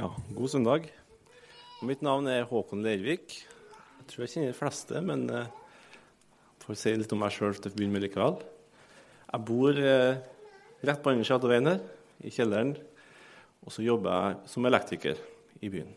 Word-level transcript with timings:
Ja, 0.00 0.08
god 0.32 0.48
søndag. 0.48 0.86
Mitt 1.84 2.00
navn 2.00 2.24
er 2.32 2.46
Håkon 2.48 2.80
Leirvik. 2.80 3.34
Jeg 3.98 4.06
tror 4.08 4.22
jeg 4.22 4.30
kjenner 4.32 4.54
de 4.54 4.56
fleste, 4.56 5.02
men 5.04 5.26
jeg 5.28 6.62
får 6.62 6.78
si 6.80 6.94
litt 6.96 7.12
om 7.12 7.20
meg 7.20 7.34
sjøl 7.34 7.58
til 7.58 7.68
å 7.68 7.74
begynne 7.74 7.98
med 7.98 8.06
likevel. 8.06 8.38
Jeg 9.26 9.44
bor 9.50 9.82
eh, 9.82 10.22
rett 10.88 11.02
på 11.04 11.12
andre 11.12 11.28
siden 11.28 11.44
av 11.44 11.52
veien 11.52 11.68
her, 11.68 11.84
i 12.24 12.32
kjelleren. 12.32 12.72
Og 13.60 13.76
så 13.76 13.84
jobber 13.84 14.16
jeg 14.16 14.40
som 14.54 14.70
elektriker 14.70 15.20
i 15.60 15.74
byen. 15.76 15.92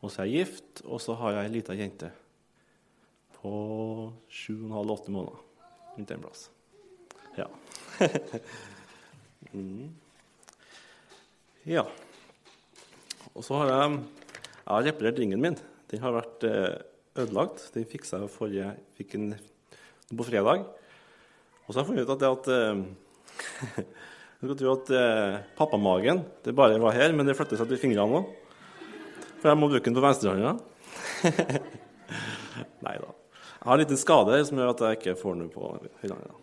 Og 0.00 0.08
så 0.08 0.24
er 0.24 0.30
jeg 0.32 0.46
gift, 0.46 0.84
og 0.88 1.04
så 1.04 1.20
har 1.20 1.36
jeg 1.36 1.44
ei 1.44 1.54
lita 1.58 1.76
jente 1.76 2.12
på 3.36 3.54
sju 4.32 4.54
og 4.62 4.66
en 4.70 4.76
halv, 4.78 4.96
åtte 4.96 5.18
måneder. 5.18 5.46
Rundt 5.98 6.16
en 6.16 6.24
plass. 6.24 6.48
Ja. 7.36 7.52
mm. 9.52 9.88
Ja. 11.68 11.90
Og 13.38 13.44
så 13.46 13.54
har 13.60 13.68
jeg, 13.70 13.98
jeg 14.34 14.72
har 14.72 14.86
reparert 14.88 15.20
ringen 15.22 15.42
min. 15.42 15.56
Den 15.92 16.02
har 16.02 16.16
vært 16.16 16.46
eh, 16.48 16.80
ødelagt. 17.22 17.68
Den 17.76 17.86
fiksa 17.86 18.18
jeg 18.24 18.32
forrige 18.34 18.72
fikk 18.98 19.14
den 19.14 19.28
på 20.10 20.26
fredag. 20.26 20.64
Og 21.66 21.70
så 21.70 21.78
har 21.78 21.84
jeg 21.84 21.90
funnet 21.92 22.08
ut 22.08 22.14
at, 22.16 22.24
det 22.24 22.32
at 22.34 23.86
Du 24.40 24.48
skal 24.48 24.58
tro 24.58 24.74
at 24.74 24.90
eh, 24.94 25.38
pappamagen 25.58 26.24
det 26.46 26.54
bare 26.58 26.82
var 26.82 26.94
her, 26.98 27.14
men 27.14 27.26
det 27.26 27.34
flytter 27.38 27.58
seg 27.58 27.70
til 27.70 27.80
fingrene 27.82 28.18
òg. 28.18 28.28
For 29.38 29.52
jeg 29.52 29.58
må 29.58 29.70
bruke 29.70 29.86
den 29.86 29.94
på 29.94 30.02
venstrehånda. 30.02 30.52
Nei 32.86 32.98
da. 32.98 33.14
Jeg 33.14 33.66
har 33.66 33.74
en 33.74 33.82
liten 33.84 34.02
skade 34.02 34.42
som 34.46 34.58
gjør 34.58 34.74
at 34.74 34.84
jeg 34.86 34.98
ikke 34.98 35.18
får 35.22 35.38
den 35.38 35.50
på 35.54 35.72
høyrehånda. 36.02 36.34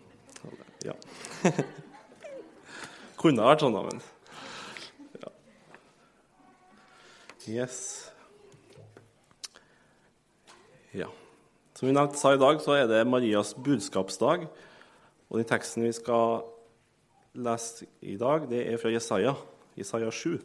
Ja. 0.88 0.96
Kunne 3.20 3.48
vært 3.48 3.64
sånn, 3.64 3.76
da, 3.76 3.84
men 3.84 4.04
Yes. 7.48 8.12
Ja. 10.92 11.12
Som 11.74 11.88
vi 11.88 11.94
nevnte, 11.94 12.18
sa 12.18 12.34
i 12.34 12.40
dag, 12.42 12.58
så 12.62 12.74
er 12.74 12.88
det 12.90 13.04
Marias 13.06 13.54
budskapsdag. 13.54 14.48
Og 15.30 15.38
den 15.38 15.46
teksten 15.46 15.86
vi 15.86 15.92
skal 15.94 16.42
lese 17.38 17.86
i 18.02 18.16
dag, 18.18 18.48
det 18.50 18.64
er 18.66 18.82
fra 18.82 18.90
Jesaja, 18.90 19.36
Jesaja 19.78 20.10
7. 20.10 20.40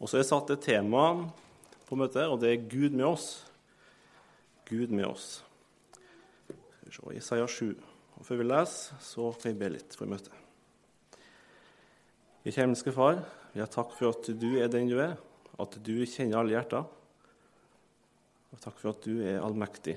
Og 0.00 0.10
så 0.10 0.18
er 0.18 0.24
det 0.24 0.30
satt 0.32 0.50
et 0.50 0.66
tema 0.66 1.06
på 1.86 1.98
møtet, 2.00 2.26
og 2.26 2.40
det 2.42 2.50
er 2.50 2.66
Gud 2.66 2.96
med 2.98 3.06
oss. 3.12 3.30
Gud 4.66 4.90
med 4.90 5.06
oss. 5.06 5.44
Skal 6.90 6.90
vi 6.90 6.96
se, 6.96 7.18
Jesaja 7.20 7.46
7. 7.46 7.74
Og 8.18 8.26
før 8.26 8.42
vi 8.42 8.50
leser, 8.50 8.98
så 9.06 9.30
kan 9.38 9.52
vi 9.52 9.60
be 9.62 9.76
litt 9.76 9.94
for 9.94 10.10
møtet. 10.10 10.34
I 12.42 12.50
himmelske 12.50 12.90
Far, 12.94 13.20
har 13.54 13.70
takk 13.70 13.92
for 13.94 14.10
at 14.10 14.26
du 14.34 14.48
er 14.58 14.70
den 14.72 14.88
du 14.90 14.96
er, 14.98 15.14
at 15.62 15.76
du 15.84 15.94
kjenner 16.08 16.40
alle 16.40 16.56
hjerter. 16.56 16.88
Og 18.52 18.60
takk 18.60 18.80
for 18.80 18.90
at 18.90 19.04
du 19.06 19.22
er 19.22 19.40
allmektig, 19.40 19.96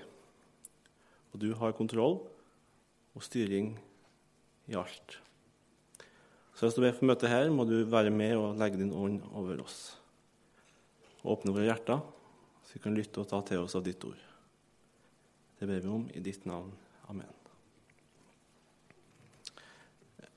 og 1.33 1.41
du 1.41 1.49
har 1.57 1.75
kontroll 1.75 2.19
og 3.15 3.25
styring 3.25 3.73
i 4.69 4.77
alt. 4.77 5.17
Så 6.55 6.67
hvis 6.67 6.77
du 6.77 6.83
ber 6.85 6.95
for 6.95 7.09
møtet 7.09 7.31
her, 7.31 7.49
må 7.51 7.65
du 7.67 7.81
være 7.89 8.13
med 8.13 8.37
og 8.37 8.59
legge 8.59 8.79
din 8.79 8.93
ånd 8.95 9.19
over 9.35 9.59
oss. 9.65 9.97
Og 11.23 11.33
åpne 11.35 11.51
våre 11.55 11.67
hjerter, 11.67 11.99
så 12.63 12.77
vi 12.77 12.83
kan 12.85 12.95
lytte 12.95 13.23
og 13.23 13.27
ta 13.31 13.41
til 13.43 13.65
oss 13.65 13.75
av 13.75 13.83
ditt 13.83 14.05
ord. 14.07 14.21
Det 15.59 15.67
ber 15.67 15.81
vi 15.81 15.91
om 15.91 16.05
i 16.13 16.21
ditt 16.23 16.45
navn. 16.47 16.71
Amen. 17.09 17.31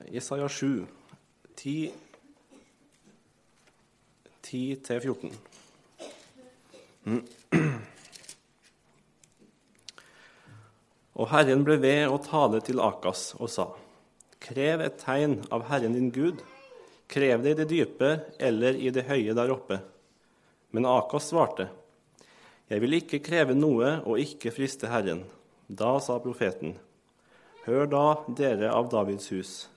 Jesaja 0.09 0.47
7, 0.49 0.87
10 1.59 1.91
10-14. 4.49 5.31
Og 11.19 11.27
Herren 11.33 11.65
ble 11.67 11.75
ved 11.83 12.07
å 12.07 12.17
tale 12.23 12.61
til 12.65 12.79
Akas 12.81 13.33
og 13.37 13.51
sa:" 13.51 13.67
Krev 14.39 14.81
et 14.81 14.97
tegn 15.03 15.41
av 15.51 15.67
Herren 15.67 15.93
din 15.93 16.11
Gud. 16.15 16.39
Krev 17.11 17.43
det 17.43 17.51
i 17.51 17.57
det 17.59 17.67
dype 17.69 18.11
eller 18.39 18.77
i 18.79 18.89
det 18.89 19.03
høye 19.09 19.35
der 19.35 19.51
oppe. 19.51 19.81
Men 20.71 20.85
Akas 20.85 21.29
svarte, 21.29 21.69
Jeg 22.69 22.81
vil 22.81 22.93
ikke 22.93 23.19
kreve 23.25 23.55
noe 23.57 23.97
og 24.05 24.19
ikke 24.21 24.51
friste 24.53 24.87
Herren. 24.87 25.23
Da 25.67 25.99
sa 25.99 26.19
profeten, 26.19 26.77
Hør 27.65 27.85
da, 27.89 28.23
dere 28.29 28.69
av 28.71 28.91
Davids 28.91 29.27
hus. 29.33 29.67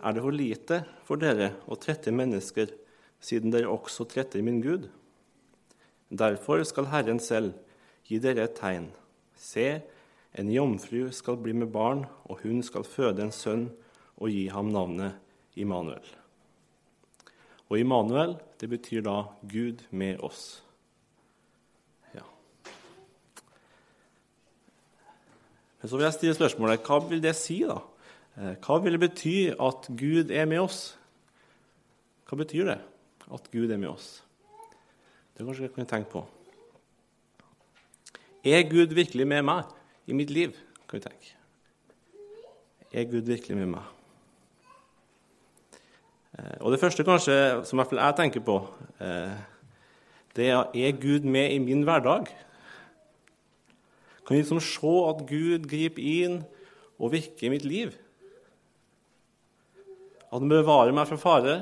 Er 0.00 0.16
det 0.16 0.22
for 0.24 0.32
lite 0.32 0.80
for 1.04 1.20
dere 1.20 1.52
å 1.68 1.76
trette 1.76 2.12
mennesker 2.14 2.72
siden 3.20 3.52
dere 3.52 3.68
også 3.68 4.06
tretter 4.08 4.40
min 4.44 4.62
Gud? 4.64 4.88
Derfor 6.08 6.64
skal 6.64 6.88
Herren 6.90 7.20
selv 7.20 7.52
gi 8.08 8.18
dere 8.22 8.46
et 8.48 8.56
tegn. 8.58 8.88
Se, 9.36 9.82
en 10.32 10.50
jomfru 10.50 11.10
skal 11.14 11.38
bli 11.42 11.52
med 11.56 11.70
barn, 11.74 12.06
og 12.24 12.40
hun 12.44 12.64
skal 12.66 12.86
føde 12.86 13.26
en 13.26 13.34
sønn 13.34 13.68
og 14.16 14.32
gi 14.32 14.48
ham 14.52 14.72
navnet 14.72 15.20
Immanuel. 15.60 16.06
Og 17.70 17.78
Immanuel, 17.78 18.34
det 18.58 18.70
betyr 18.72 19.04
da 19.06 19.20
Gud 19.46 19.84
med 19.90 20.18
oss. 20.24 20.62
Ja. 22.16 22.24
Men 25.80 25.92
så 25.92 25.96
vil 25.96 26.08
jeg 26.08 26.18
stille 26.18 26.38
spørsmålet 26.40 26.82
hva 26.88 26.98
vil 27.06 27.22
det 27.22 27.36
si, 27.38 27.60
da? 27.68 27.78
Eh, 28.40 28.54
hva 28.56 28.78
vil 28.80 28.96
det 28.96 29.02
bety 29.02 29.36
at 29.52 29.90
Gud 30.00 30.32
er 30.32 30.48
med 30.48 30.64
oss? 30.64 30.96
Hva 32.24 32.40
betyr 32.40 32.72
det? 32.72 32.80
at 33.30 33.50
Gud 33.52 33.70
er 33.70 33.78
med 33.78 33.92
oss. 33.92 34.22
Det 35.36 35.44
kanskje 35.46 35.68
jeg 35.68 35.74
kunne 35.74 35.88
tenke 35.88 36.10
på. 36.10 36.24
Er 38.44 38.64
Gud 38.70 38.94
virkelig 38.96 39.26
med 39.28 39.44
meg 39.46 39.64
i 40.06 40.16
mitt 40.16 40.30
liv? 40.30 40.56
kan 40.88 40.98
vi 40.98 41.04
tenke. 41.04 41.34
Er 42.90 43.04
Gud 43.06 43.28
virkelig 43.30 43.56
med 43.56 43.68
meg? 43.70 43.82
Eh, 46.38 46.56
og 46.60 46.72
Det 46.72 46.80
første 46.80 47.04
kanskje, 47.04 47.64
som 47.64 47.78
i 47.78 47.78
hvert 47.78 47.90
fall 47.92 48.02
jeg 48.02 48.16
tenker 48.16 48.40
på, 48.40 48.56
eh, 48.98 49.36
det 50.34 50.48
er 50.50 50.66
er 50.74 51.00
Gud 51.00 51.20
med 51.20 51.52
i 51.52 51.58
min 51.58 51.82
hverdag? 51.82 52.26
Kan 54.26 54.36
vi 54.36 54.42
liksom 54.42 54.60
se 54.60 54.94
at 55.10 55.26
Gud 55.28 55.68
griper 55.68 56.02
inn 56.02 56.44
og 56.98 57.12
virker 57.12 57.46
i 57.46 57.48
mitt 57.48 57.64
liv? 57.64 57.94
At 60.30 60.38
han 60.38 60.50
bevarer 60.50 60.94
meg 60.94 61.08
fra 61.10 61.18
fare, 61.18 61.54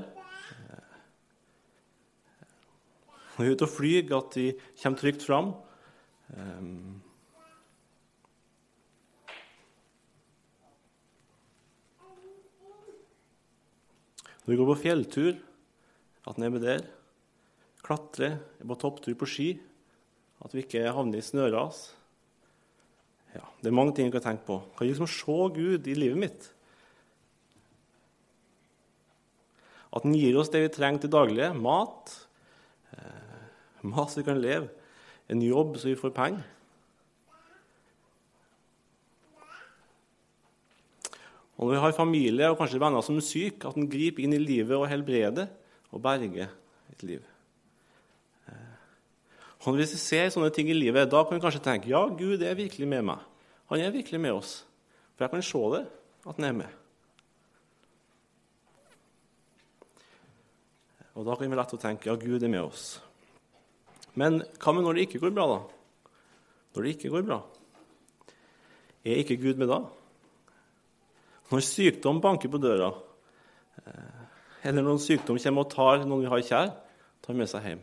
Når 3.38 3.44
vi 3.44 3.50
er 3.52 3.54
ute 3.54 3.66
og 3.68 3.70
flyr, 3.70 4.08
at 4.16 4.32
de 4.34 4.44
kommer 4.82 4.98
trygt 4.98 5.22
fram. 5.22 5.52
Um, 6.34 6.96
når 14.42 14.50
vi 14.50 14.58
går 14.58 14.68
på 14.72 14.76
fjelltur, 14.82 15.38
at 16.26 16.34
den 16.34 16.48
er 16.48 16.50
med 16.50 16.66
der. 16.66 16.82
Klatre, 17.86 18.32
er 18.58 18.66
på 18.66 18.80
topptur 18.82 19.14
på 19.14 19.30
ski. 19.30 19.52
At 20.42 20.50
vi 20.50 20.66
ikke 20.66 20.90
havner 20.90 21.22
i 21.22 21.22
snøras. 21.22 21.92
Ja, 23.36 23.46
det 23.62 23.70
er 23.70 23.78
mange 23.78 23.94
ting 23.94 24.10
jeg 24.10 24.18
kan 24.18 24.32
tenke 24.32 24.48
på. 24.50 24.58
Kan 24.74 24.88
jeg 24.88 24.96
liksom 24.96 25.14
se 25.14 25.38
Gud 25.54 25.86
i 25.86 25.94
livet 25.94 26.18
mitt? 26.18 26.50
At 29.94 30.04
han 30.04 30.16
gir 30.16 30.36
oss 30.40 30.50
det 30.52 30.62
vi 30.66 30.72
trenger 30.72 31.04
til 31.04 31.12
daglig. 31.12 31.48
Mat, 31.56 32.12
mat 33.82 34.12
så 34.12 34.20
vi 34.20 34.26
kan 34.26 34.40
leve, 34.42 34.68
en 35.28 35.42
jobb 35.44 35.76
så 35.80 35.90
vi 35.90 35.98
får 35.98 36.14
penger. 36.16 36.46
Og 41.58 41.66
når 41.66 41.72
vi 41.72 41.80
har 41.82 41.96
familie 41.96 42.50
og 42.52 42.58
kanskje 42.60 42.78
venner 42.78 43.02
som 43.02 43.16
er 43.18 43.26
syke, 43.26 43.66
at 43.66 43.76
en 43.76 43.88
griper 43.90 44.22
inn 44.22 44.36
i 44.36 44.38
livet 44.38 44.76
og 44.78 44.86
helbreder 44.86 45.48
og 45.90 46.02
berger 46.04 46.52
et 46.92 47.02
liv. 47.02 47.24
Eh, 48.46 48.76
og 49.66 49.74
Hvis 49.74 49.96
vi 49.96 49.98
ser 49.98 50.30
sånne 50.30 50.52
ting 50.54 50.70
i 50.70 50.76
livet, 50.76 51.10
da 51.10 51.24
kan 51.24 51.34
vi 51.34 51.42
kanskje 51.42 51.64
tenke 51.64 51.90
ja, 51.90 52.04
Gud 52.06 52.44
er 52.46 52.54
virkelig 52.54 52.86
med 52.86 53.08
meg. 53.10 53.24
Han 53.72 53.82
er 53.82 53.90
virkelig 53.94 54.20
med 54.22 54.38
oss. 54.38 54.52
For 55.16 55.26
jeg 55.26 55.34
kan 55.34 55.42
se 55.42 55.64
det, 55.74 55.82
at 56.28 56.38
han 56.38 56.46
er 56.46 56.60
med. 56.62 56.78
Og 61.18 61.26
da 61.26 61.34
kan 61.34 61.50
vi 61.50 61.58
lett 61.58 61.74
å 61.74 61.80
tenke 61.82 62.06
ja, 62.06 62.14
Gud 62.14 62.44
er 62.46 62.50
med 62.52 62.62
oss. 62.62 63.00
Men 64.18 64.38
hva 64.62 64.74
med 64.74 64.84
når 64.86 64.98
det 64.98 65.06
ikke 65.08 65.20
går 65.24 65.32
bra, 65.34 65.46
da? 65.50 66.16
Når 66.76 66.84
det 66.84 66.92
ikke 66.94 67.10
går 67.10 67.24
bra, 67.26 67.38
er 69.02 69.22
ikke 69.22 69.38
Gud 69.42 69.58
med 69.58 69.70
da? 69.70 69.80
Når 71.50 71.64
sykdom 71.64 72.20
banker 72.22 72.52
på 72.52 72.60
døra, 72.62 72.92
eh, 73.82 74.20
eller 74.70 74.84
når 74.86 75.00
sykdom 75.02 75.40
kommer 75.42 75.64
og 75.64 75.72
tar 75.72 76.04
noen 76.04 76.22
vi 76.22 76.30
har 76.30 76.44
kjær, 76.44 76.70
tar 77.24 77.38
med 77.38 77.50
seg 77.50 77.66
hjem 77.66 77.80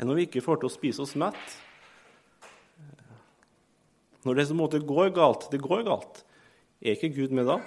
Enn 0.00 0.08
når 0.08 0.16
vi 0.16 0.24
ikke 0.28 0.42
får 0.44 0.62
til 0.62 0.70
å 0.70 0.72
spise 0.72 1.02
oss 1.04 1.12
mett 1.20 1.56
Når 4.24 4.38
det 4.38 4.46
som 4.48 4.60
går 4.60 5.12
galt, 5.16 5.50
det 5.52 5.60
går 5.60 5.84
galt, 5.84 6.22
er 6.80 6.96
ikke 6.96 7.12
Gud 7.12 7.36
med 7.36 7.48
da? 7.50 7.58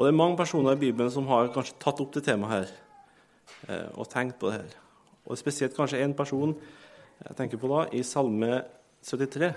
Og 0.00 0.06
det 0.06 0.14
er 0.14 0.16
mange 0.16 0.38
personer 0.40 0.72
i 0.72 0.80
Bibelen 0.80 1.10
som 1.12 1.26
har 1.28 1.50
kanskje 1.52 1.76
tatt 1.76 1.98
opp 2.00 2.14
det 2.14 2.22
temaet 2.24 2.54
her 2.54 2.70
eh, 3.68 3.88
og 4.00 4.06
tenkt 4.08 4.38
på 4.40 4.48
det 4.48 4.54
her. 4.54 4.76
Og 5.28 5.36
spesielt 5.36 5.74
kanskje 5.76 6.00
én 6.00 6.14
person 6.16 6.54
jeg 7.20 7.36
tenker 7.36 7.60
på 7.60 7.68
da, 7.68 7.82
i 7.92 8.00
Salme 8.00 8.62
73, 9.04 9.50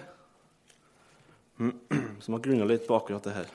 som 2.26 2.36
har 2.36 2.42
grunna 2.44 2.68
litt 2.68 2.84
på 2.84 2.98
akkurat 2.98 3.24
det 3.24 3.38
her. 3.38 3.54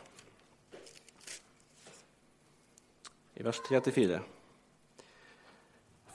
I 3.36 3.44
vers 3.44 3.60
3-4. 3.66 4.22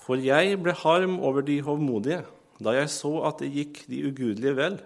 For 0.08 0.26
jeg 0.26 0.58
ble 0.58 0.74
harm 0.82 1.20
over 1.22 1.46
de 1.46 1.60
hovmodige, 1.62 2.24
da 2.58 2.74
jeg 2.80 2.90
så 2.96 3.14
at 3.30 3.46
det 3.46 3.52
gikk 3.54 3.84
de 3.92 4.02
ugudelige 4.10 4.56
vel, 4.58 4.80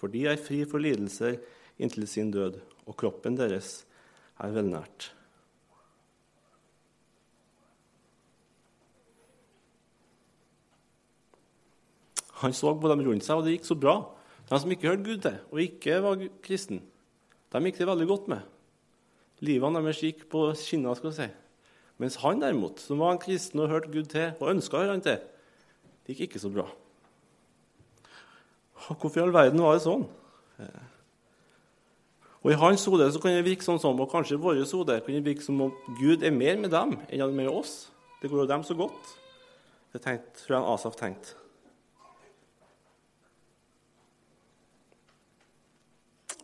for 0.00 0.08
de 0.08 0.24
er 0.32 0.40
fri 0.40 0.62
for 0.64 0.80
lidelser 0.80 1.36
inntil 1.76 2.08
sin 2.08 2.32
død, 2.32 2.56
og 2.88 2.96
kroppen 2.96 3.36
deres 3.36 3.82
er 4.40 4.56
velnært. 4.56 5.10
Han 12.42 12.52
så 12.56 12.74
på 12.76 12.90
dem 12.92 13.02
rundt 13.06 13.24
seg, 13.24 13.38
og 13.38 13.46
det 13.46 13.56
gikk 13.56 13.68
så 13.68 13.78
bra. 13.78 13.96
De 14.46 14.58
som 14.60 14.72
ikke 14.72 14.90
hørte 14.90 15.06
Gud 15.06 15.22
til, 15.24 15.38
og 15.50 15.62
ikke 15.62 15.98
var 16.04 16.20
kristen, 16.44 16.82
de 17.52 17.62
gikk 17.64 17.80
det 17.80 17.88
veldig 17.88 18.06
godt 18.10 18.28
med. 18.30 18.44
Livene 19.44 19.80
deres 19.84 20.02
gikk 20.04 20.26
på 20.32 20.48
skinner. 20.56 20.96
skal 20.96 21.10
vi 21.10 21.16
si. 21.16 21.28
Mens 22.00 22.18
han 22.20 22.42
derimot, 22.42 22.80
som 22.80 23.00
var 23.00 23.14
en 23.14 23.22
kristen 23.22 23.60
og 23.60 23.70
hørte 23.72 23.92
Gud 23.92 24.10
til, 24.12 24.34
og 24.40 24.50
ønska 24.52 24.76
å 24.76 24.82
høre 24.82 24.96
han 24.96 25.04
til, 25.04 25.22
det 26.04 26.14
gikk 26.14 26.30
ikke 26.30 26.42
så 26.42 26.52
bra. 26.52 26.66
Hvorfor 28.86 29.18
i 29.18 29.24
all 29.24 29.34
verden 29.34 29.64
var 29.64 29.76
det 29.76 29.86
sånn? 29.86 30.04
Og 32.44 32.52
I 32.52 32.58
hans 32.60 32.84
hode 32.86 33.08
kan 33.18 33.34
det 33.34 33.46
virke 33.46 33.64
sånn 33.66 33.80
som, 33.82 33.98
og 33.98 34.12
kanskje 34.12 34.36
i 34.36 34.42
våre 34.42 34.62
hode 34.68 35.00
kan 35.02 35.16
det 35.16 35.24
virke 35.26 35.42
som 35.42 35.64
om 35.64 35.72
Gud 35.98 36.22
er 36.22 36.34
mer 36.34 36.60
med 36.60 36.70
dem 36.70 36.94
enn 37.08 37.24
han 37.24 37.34
med 37.34 37.50
oss. 37.50 37.88
Det 38.20 38.30
går 38.30 38.44
jo 38.44 38.50
dem 38.52 38.62
så 38.62 38.76
godt. 38.78 39.16
Det 39.92 40.04
tenkte, 40.04 40.44
tror 40.44 40.58
jeg 40.58 40.68
Asaf 40.76 41.00
tenkte. 41.00 41.45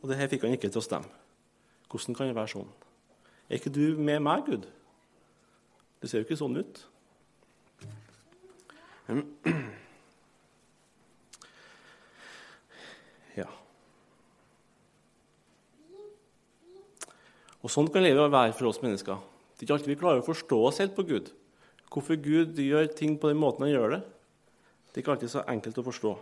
Og 0.02 0.10
det 0.10 0.18
her 0.18 0.30
fikk 0.30 0.42
han 0.46 0.54
ikke 0.56 0.70
til 0.70 0.82
å 0.82 0.84
stemme. 0.84 1.20
Hvordan 1.92 2.16
kan 2.16 2.30
det 2.30 2.36
være 2.36 2.50
sånn? 2.50 2.70
Er 3.48 3.60
ikke 3.60 3.72
du 3.72 3.98
med 4.00 4.22
meg, 4.24 4.46
Gud? 4.48 4.66
Det 6.02 6.10
ser 6.10 6.22
jo 6.22 6.26
ikke 6.26 6.40
sånn 6.40 6.58
ut. 6.62 6.82
Ja. 13.32 13.46
Og 17.64 17.70
Sånn 17.72 17.88
kan 17.88 18.04
livet 18.04 18.28
være 18.28 18.52
for 18.52 18.68
oss 18.68 18.82
mennesker. 18.82 19.16
Det 19.56 19.62
er 19.62 19.68
ikke 19.70 19.76
alltid 19.78 19.92
vi 19.94 20.00
klarer 20.02 20.20
å 20.20 20.26
forstå 20.26 20.58
oss 20.68 20.80
helt 20.82 20.92
på 20.96 21.06
Gud. 21.08 21.30
Hvorfor 21.92 22.18
Gud 22.20 22.60
gjør 22.60 22.90
ting 22.92 23.16
på 23.20 23.30
den 23.32 23.40
måten 23.40 23.64
han 23.64 23.72
gjør 23.72 23.94
det. 23.96 24.00
Det 24.92 25.00
er 25.00 25.04
ikke 25.04 25.14
alltid 25.14 25.32
så 25.32 25.44
enkelt 25.48 25.80
å 25.80 25.86
forstå. 25.86 26.12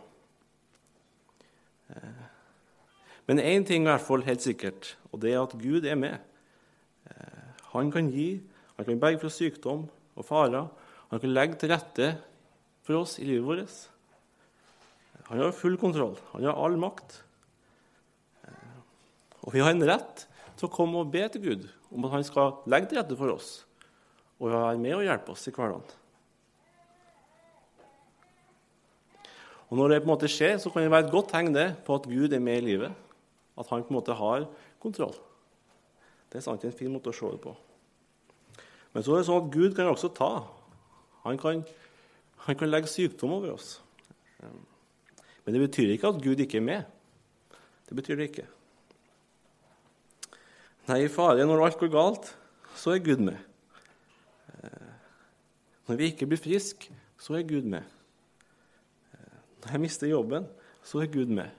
Eh, 1.97 2.30
men 3.31 3.39
én 3.39 3.63
ting 3.63 3.85
er 3.85 3.93
i 3.93 3.95
hvert 3.95 4.03
fall 4.09 4.25
helt 4.27 4.43
sikkert, 4.43 4.97
og 5.15 5.21
det 5.23 5.31
er 5.31 5.45
at 5.45 5.53
Gud 5.55 5.85
er 5.87 5.95
med. 5.95 6.19
Eh, 7.07 7.51
han 7.77 7.91
kan 7.95 8.09
gi, 8.11 8.41
han 8.75 8.87
kan 8.89 8.99
berge 8.99 9.21
fra 9.23 9.29
sykdom 9.31 9.85
og 10.19 10.25
farer. 10.27 10.65
Han 11.13 11.21
kan 11.23 11.31
legge 11.31 11.61
til 11.61 11.71
rette 11.71 12.09
for 12.83 12.99
oss 12.99 13.21
i 13.23 13.29
livet 13.29 13.47
vårt. 13.47 13.77
Han 15.29 15.39
har 15.39 15.55
full 15.55 15.77
kontroll. 15.79 16.17
Han 16.33 16.43
har 16.49 16.59
all 16.59 16.75
makt. 16.83 17.21
Eh, 18.43 18.81
og 19.47 19.55
vi 19.55 19.63
har 19.63 19.77
en 19.77 19.87
rett 19.87 20.25
til 20.57 20.67
å 20.67 20.73
komme 20.75 20.99
og 20.99 21.13
be 21.13 21.23
til 21.31 21.45
Gud 21.45 21.69
om 21.95 22.09
at 22.09 22.17
han 22.17 22.27
skal 22.27 22.57
legge 22.67 22.91
til 22.91 22.99
rette 22.99 23.19
for 23.21 23.31
oss 23.37 23.61
og 24.41 24.49
være 24.51 24.81
med 24.81 24.97
og 24.97 25.05
hjelpe 25.05 25.37
oss 25.37 25.47
i 25.47 25.53
hverdagen. 25.55 25.87
Og 29.71 29.79
Når 29.79 29.95
det 29.95 30.01
på 30.01 30.09
en 30.09 30.13
måte 30.17 30.33
skjer, 30.33 30.59
så 30.59 30.75
kan 30.75 30.83
det 30.83 30.91
være 30.91 31.07
et 31.07 31.15
godt 31.15 31.31
tegn 31.31 31.55
på 31.87 31.95
at 31.95 32.11
Gud 32.11 32.35
er 32.35 32.43
med 32.43 32.59
i 32.59 32.67
livet. 32.73 33.07
At 33.61 33.69
han 33.69 33.85
på 33.85 33.93
en 33.93 33.99
måte 33.99 34.17
har 34.17 34.47
kontroll. 34.83 35.17
Det 36.31 36.41
er 36.41 36.47
sant, 36.47 36.65
en 36.65 36.77
fin 36.77 36.93
måte 36.93 37.13
å 37.13 37.17
se 37.17 37.29
det 37.35 37.43
på. 37.43 37.53
Men 38.95 39.05
så 39.05 39.15
er 39.15 39.21
det 39.21 39.29
sånn 39.29 39.45
at 39.45 39.53
Gud 39.55 39.75
kan 39.77 39.91
også 39.91 40.11
ta. 40.17 40.31
Han 41.27 41.39
kan, 41.39 41.61
han 42.47 42.59
kan 42.59 42.71
legge 42.71 42.91
sykdom 42.91 43.37
over 43.37 43.55
oss. 43.55 43.77
Men 44.41 45.55
det 45.55 45.63
betyr 45.67 45.93
ikke 45.95 46.15
at 46.15 46.23
Gud 46.23 46.41
ikke 46.43 46.59
er 46.59 46.67
med. 46.67 46.97
Det 47.89 47.99
betyr 47.99 48.19
det 48.19 48.31
ikke. 48.31 48.47
Nei, 50.89 51.05
i 51.05 51.13
fare 51.13 51.47
når 51.47 51.67
alt 51.67 51.79
går 51.79 51.93
galt, 51.93 52.33
så 52.79 52.95
er 52.95 53.05
Gud 53.05 53.23
med. 53.23 53.39
Når 55.91 55.99
vi 55.99 56.11
ikke 56.13 56.29
blir 56.31 56.41
friske, 56.41 56.95
så 57.19 57.35
er 57.37 57.47
Gud 57.47 57.67
med. 57.67 57.83
Når 59.61 59.75
jeg 59.75 59.83
mister 59.83 60.11
jobben, 60.11 60.47
så 60.87 61.03
er 61.03 61.11
Gud 61.13 61.31
med. 61.35 61.51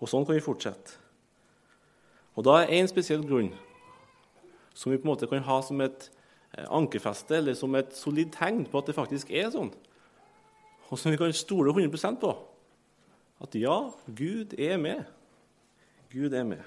Og 0.00 0.08
sånn 0.08 0.24
kan 0.26 0.36
vi 0.36 0.44
fortsette. 0.44 0.96
Og 2.36 2.46
da 2.46 2.60
er 2.60 2.72
én 2.78 2.88
spesiell 2.88 3.22
grunn 3.26 3.52
som 4.74 4.92
vi 4.92 4.98
på 4.98 5.04
en 5.04 5.12
måte 5.12 5.28
kan 5.28 5.44
ha 5.44 5.60
som 5.64 5.80
et 5.84 6.08
ankerfeste 6.70 7.36
eller 7.36 7.54
som 7.58 7.74
et 7.78 7.92
solid 7.94 8.32
tegn 8.34 8.64
på 8.70 8.80
at 8.80 8.88
det 8.88 8.96
faktisk 8.96 9.30
er 9.34 9.50
sånn, 9.52 9.70
og 10.90 10.98
som 10.98 11.12
vi 11.12 11.20
kan 11.20 11.32
stole 11.36 11.74
100% 11.74 12.20
på. 12.22 12.32
At 13.40 13.54
ja, 13.56 13.76
Gud 14.06 14.56
er 14.58 14.76
med. 14.80 15.04
Gud 16.10 16.34
er 16.34 16.44
med. 16.44 16.64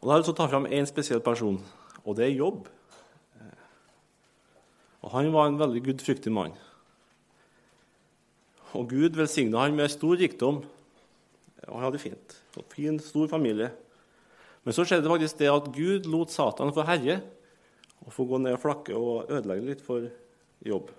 Og 0.00 0.08
Da 0.08 0.12
har 0.12 0.16
jeg 0.16 0.22
lyst 0.22 0.30
til 0.30 0.38
å 0.38 0.40
ta 0.40 0.48
fram 0.48 0.66
én 0.66 0.88
spesiell 0.88 1.20
person, 1.20 1.58
og 2.06 2.16
det 2.16 2.30
er 2.30 2.38
Jobb. 2.38 2.68
Og 5.02 5.10
Han 5.12 5.32
var 5.32 5.48
en 5.48 5.60
veldig 5.60 5.82
gudfryktig 5.84 6.32
mann. 6.32 6.56
Og 8.78 8.90
Gud 8.90 9.16
velsigna 9.18 9.64
han 9.64 9.76
med 9.76 9.90
stor 9.90 10.18
rikdom. 10.20 10.62
Og 11.66 11.74
han 11.74 11.84
hadde 11.84 11.98
det 11.98 12.04
fint. 12.04 12.36
Og 12.56 12.66
fin, 12.72 12.98
stor 13.02 13.28
familie. 13.30 13.70
Men 14.64 14.76
så 14.76 14.84
skjedde 14.84 15.06
det 15.06 15.12
faktisk 15.12 15.38
det 15.40 15.50
at 15.50 15.70
Gud 15.74 16.08
lot 16.10 16.32
Satan 16.32 16.72
få 16.76 16.84
herje 16.86 17.20
og 18.04 18.12
få 18.14 18.26
gå 18.28 18.40
ned 18.40 18.56
og 18.56 18.62
flakke 18.62 18.96
og 18.96 19.30
ødelegge 19.32 19.66
litt 19.66 19.84
for 19.84 20.08
Jobb. 20.64 20.90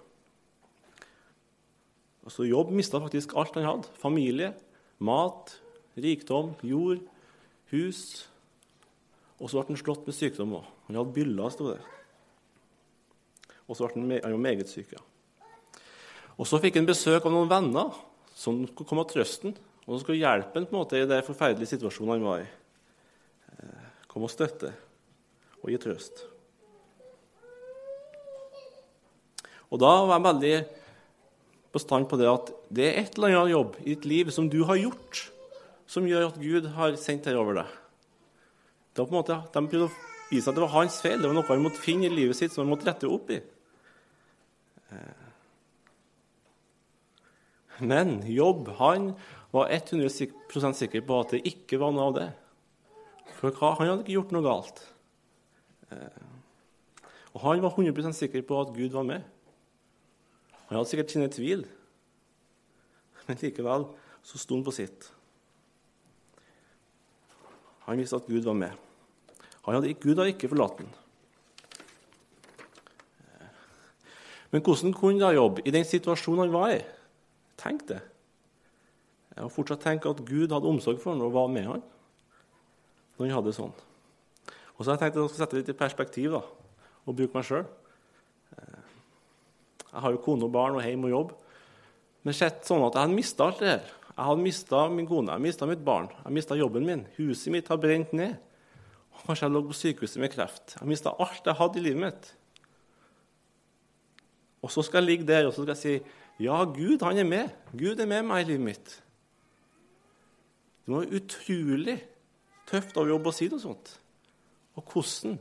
Og 2.25 2.33
så 2.33 2.45
Jobb 2.45 2.71
mista 2.73 3.01
faktisk 3.01 3.33
alt 3.37 3.56
han 3.57 3.68
hadde. 3.68 3.94
Familie, 4.01 4.51
mat, 5.01 5.56
rikdom, 5.97 6.54
jord, 6.66 7.01
hus. 7.73 8.01
Og 9.42 9.49
så 9.49 9.61
ble 9.61 9.73
han 9.73 9.81
slått 9.81 10.06
med 10.09 10.18
sykdom 10.18 10.57
òg. 10.59 10.68
Han 10.90 10.99
hadde 10.99 11.16
byller, 11.16 11.54
sto 11.54 11.71
det. 11.71 11.80
Og 13.68 13.78
så 13.78 13.87
ble 13.87 14.04
han, 14.04 14.19
han 14.25 14.42
meget 14.42 14.69
syk. 14.69 14.94
ja. 14.94 15.01
Og 16.42 16.48
Så 16.50 16.57
fikk 16.57 16.80
han 16.80 16.90
besøk 16.90 17.28
av 17.28 17.33
noen 17.33 17.50
venner 17.52 17.94
som 18.33 18.64
kom 18.74 19.04
og 19.04 19.12
trøste 19.12 19.52
ham. 19.52 19.57
Og 19.86 19.94
som 19.94 20.02
skulle 20.04 20.21
hjelpe 20.21 20.57
ham 20.57 20.66
på 20.66 20.74
en 20.74 20.80
måte 20.80 20.98
i 20.98 21.07
den 21.10 21.26
forferdelige 21.26 21.76
situasjonen 21.76 22.16
han 22.16 22.26
var 22.26 22.42
i. 22.42 22.48
Eh, 23.52 23.88
kom 24.10 24.26
og 24.26 24.33
støtte 24.33 24.71
og 25.62 25.69
gi 25.69 25.78
trøst. 25.81 26.24
Og 29.71 29.80
da 29.81 29.92
var 30.04 30.18
jeg 30.18 30.28
veldig 30.28 30.56
på 31.71 31.80
stand 31.80 32.10
på 32.12 32.18
det 32.19 32.28
at 32.28 32.50
det 32.74 32.88
er 32.90 32.98
et 33.04 33.16
eller 33.16 33.38
annet 33.38 33.54
jobb 33.54 33.78
i 33.83 33.94
ditt 33.94 34.07
liv 34.10 34.31
som 34.33 34.50
du 34.52 34.60
har 34.68 34.81
gjort, 34.81 35.21
som 35.88 36.07
gjør 36.07 36.31
at 36.31 36.42
Gud 36.42 36.68
har 36.76 36.98
sendt 37.00 37.28
dette 37.28 37.40
over 37.40 37.62
deg. 37.62 37.78
Det 38.92 39.04
var 39.04 39.07
på 39.07 39.14
en 39.14 39.21
måte, 39.21 39.38
De 39.54 39.68
prøvde 39.71 39.88
å 39.88 40.31
vise 40.31 40.50
at 40.50 40.57
det 40.57 40.66
var 40.66 40.76
hans 40.76 40.98
feil. 41.04 41.21
Det 41.21 41.30
var 41.30 41.38
noe 41.38 41.48
han 41.48 41.64
måtte 41.64 41.83
finne 41.83 42.10
i 42.10 42.14
livet 42.14 42.36
sitt 42.40 42.52
som 42.52 42.66
han 42.66 42.74
måtte 42.74 42.90
rette 42.90 43.07
opp 43.07 43.30
i. 43.31 43.40
Men 47.81 48.21
Jobb 48.30 48.69
han 48.78 49.11
var 49.52 49.71
100% 49.73 50.78
sikker 50.78 51.04
på 51.06 51.19
at 51.19 51.33
det 51.35 51.42
ikke 51.50 51.80
var 51.81 51.94
noe 51.95 52.09
av 52.11 52.18
det. 52.19 52.30
For 53.40 53.54
hva? 53.57 53.73
han 53.80 53.90
hadde 53.90 54.04
ikke 54.06 54.19
gjort 54.19 54.33
noe 54.35 54.45
galt. 54.45 54.81
Og 57.31 57.42
han 57.45 57.64
var 57.64 57.73
100% 57.73 58.18
sikker 58.18 58.45
på 58.45 58.59
at 58.61 58.73
Gud 58.76 58.94
var 58.94 59.07
med. 59.07 59.26
Han 60.69 60.78
hadde 60.78 60.90
sikkert 60.92 61.11
sine 61.11 61.28
tvil, 61.31 61.66
men 63.28 63.40
likevel 63.42 63.90
så 64.23 64.40
sto 64.40 64.56
han 64.56 64.64
på 64.64 64.73
sitt. 64.76 65.09
Han 67.88 68.00
visste 68.00 68.21
at 68.21 68.30
Gud 68.30 68.45
var 68.45 68.56
med. 68.56 68.78
Hadde, 69.66 69.94
Gud 70.00 70.16
hadde 70.16 70.31
ikke 70.31 70.52
forlatt 70.52 70.80
ham. 70.80 70.94
Men 74.52 74.64
hvordan 74.64 74.94
kunne 74.95 75.23
da 75.23 75.31
Jobb, 75.31 75.61
i 75.66 75.71
den 75.71 75.85
situasjonen 75.88 76.45
han 76.45 76.56
var 76.56 76.73
i? 76.76 76.81
Tenk 77.61 77.85
det. 77.89 78.01
Jeg 79.31 79.45
har 79.45 79.53
fortsatt 79.53 79.83
tenkt 79.85 80.07
at 80.09 80.23
Gud 80.27 80.51
hadde 80.51 80.68
omsorg 80.68 80.99
for 80.99 81.13
ham 81.13 81.23
og 81.23 81.35
var 81.35 81.51
med 81.51 81.69
ham 81.69 81.83
når 83.15 83.27
han 83.27 83.35
hadde 83.37 83.51
det 83.51 83.57
sånn. 83.59 83.73
Og 84.73 84.81
så 84.81 84.89
har 84.89 84.95
jeg 84.95 85.01
tenkt 85.03 85.18
at 85.18 85.21
jeg 85.21 85.30
skal 85.30 85.44
sette 85.44 85.56
det 85.56 85.61
litt 85.61 85.75
i 85.75 85.77
perspektiv 85.77 86.33
da, 86.33 86.41
og 87.06 87.18
bruke 87.18 87.37
meg 87.37 87.45
sjøl. 87.45 87.68
Jeg 89.91 90.03
har 90.06 90.15
jo 90.15 90.21
kone 90.25 90.47
og 90.47 90.53
barn 90.56 90.77
og 90.80 90.85
hjem 90.85 91.06
og 91.06 91.13
jobb. 91.13 91.33
Men 92.25 92.37
sett 92.37 92.65
sånn 92.65 92.81
at 92.85 92.95
jeg 92.95 93.06
hadde 93.06 93.18
mista 93.18 93.45
alt 93.45 93.61
det 93.61 93.69
her. 93.69 93.91
Jeg 94.11 94.27
hadde 94.27 94.45
mista 94.45 94.81
min 94.91 95.07
kone, 95.09 95.35
jeg 95.35 95.45
mista 95.45 95.68
mitt 95.69 95.83
barn, 95.85 96.09
jeg 96.23 96.35
mista 96.35 96.57
jobben 96.57 96.87
min. 96.87 97.03
Huset 97.18 97.53
mitt 97.53 97.69
har 97.71 97.80
brent 97.81 98.13
ned. 98.18 98.37
Og 99.11 99.25
Kanskje 99.27 99.47
jeg 99.47 99.53
lå 99.53 99.61
på 99.68 99.77
sykehuset 99.77 100.21
med 100.23 100.33
kreft. 100.33 100.75
Jeg 100.80 100.89
mista 100.89 101.13
alt 101.21 101.45
jeg 101.45 101.59
hadde 101.59 101.80
i 101.81 101.85
livet 101.85 102.03
mitt. 102.07 102.31
Og 104.61 104.71
så 104.73 104.83
skal 104.85 105.01
jeg 105.01 105.09
ligge 105.09 105.30
der 105.30 105.49
og 105.49 105.56
så 105.56 105.65
skal 105.65 105.75
jeg 105.75 105.81
si 105.81 105.95
ja, 106.42 106.64
Gud 106.66 107.04
han 107.06 107.21
er 107.21 107.28
med. 107.28 107.50
Gud 107.78 108.00
er 108.00 108.10
med 108.10 108.26
meg 108.28 108.44
i 108.44 108.52
livet 108.52 108.66
mitt. 108.66 108.94
Det 110.86 110.94
var 110.95 111.14
utrolig 111.18 111.98
tøft 112.69 112.98
av 112.98 113.10
jobb 113.10 113.30
å 113.30 113.33
si 113.36 113.48
noe 113.52 113.62
sånt. 113.62 113.94
Og 114.80 114.88
hvordan 114.94 115.38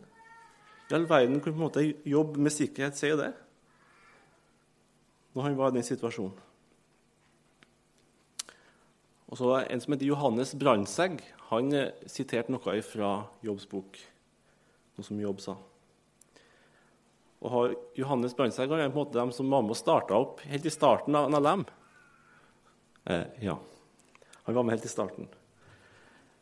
i 0.90 0.94
all 0.96 1.06
verden 1.08 1.40
kunne 1.40 1.54
på 1.54 1.60
en 1.60 1.66
måte 1.68 1.86
jobb 2.08 2.36
med 2.36 2.52
sikkerhet 2.52 2.98
si 2.98 3.12
det? 3.16 3.30
Når 5.34 5.46
han 5.46 5.58
var 5.58 5.70
i 5.70 5.78
den 5.78 5.86
situasjonen. 5.86 6.36
Og 9.30 9.38
så 9.38 9.50
En 9.70 9.80
som 9.80 9.92
heter 9.92 10.06
Johannes 10.06 10.54
Brandtzæg, 10.58 11.20
han 11.50 11.72
eh, 11.72 11.92
siterte 12.06 12.50
noe 12.50 12.82
fra 12.82 13.10
Jobbs 13.46 13.66
bok, 13.70 13.98
noe 14.98 15.06
som 15.06 15.20
Jobb 15.22 15.40
sa. 15.40 15.54
Og 17.40 17.74
Johannes 17.96 18.34
Brandtzæger 18.36 18.76
er 18.76 18.90
på 18.90 18.98
en 18.98 19.06
måte 19.06 19.16
dem 19.16 19.30
som 19.32 19.48
var 19.48 19.62
med 19.64 19.72
og 19.72 19.80
starta 19.80 20.16
opp 20.18 20.42
helt 20.44 20.66
i 20.68 20.72
starten 20.72 21.16
av 21.16 21.30
NLM. 21.32 21.64
Eh, 23.08 23.22
ja, 23.46 23.56
han 24.44 24.54
var 24.54 24.66
med 24.66 24.76
helt 24.76 24.84
i 24.84 24.92
starten. 24.92 25.28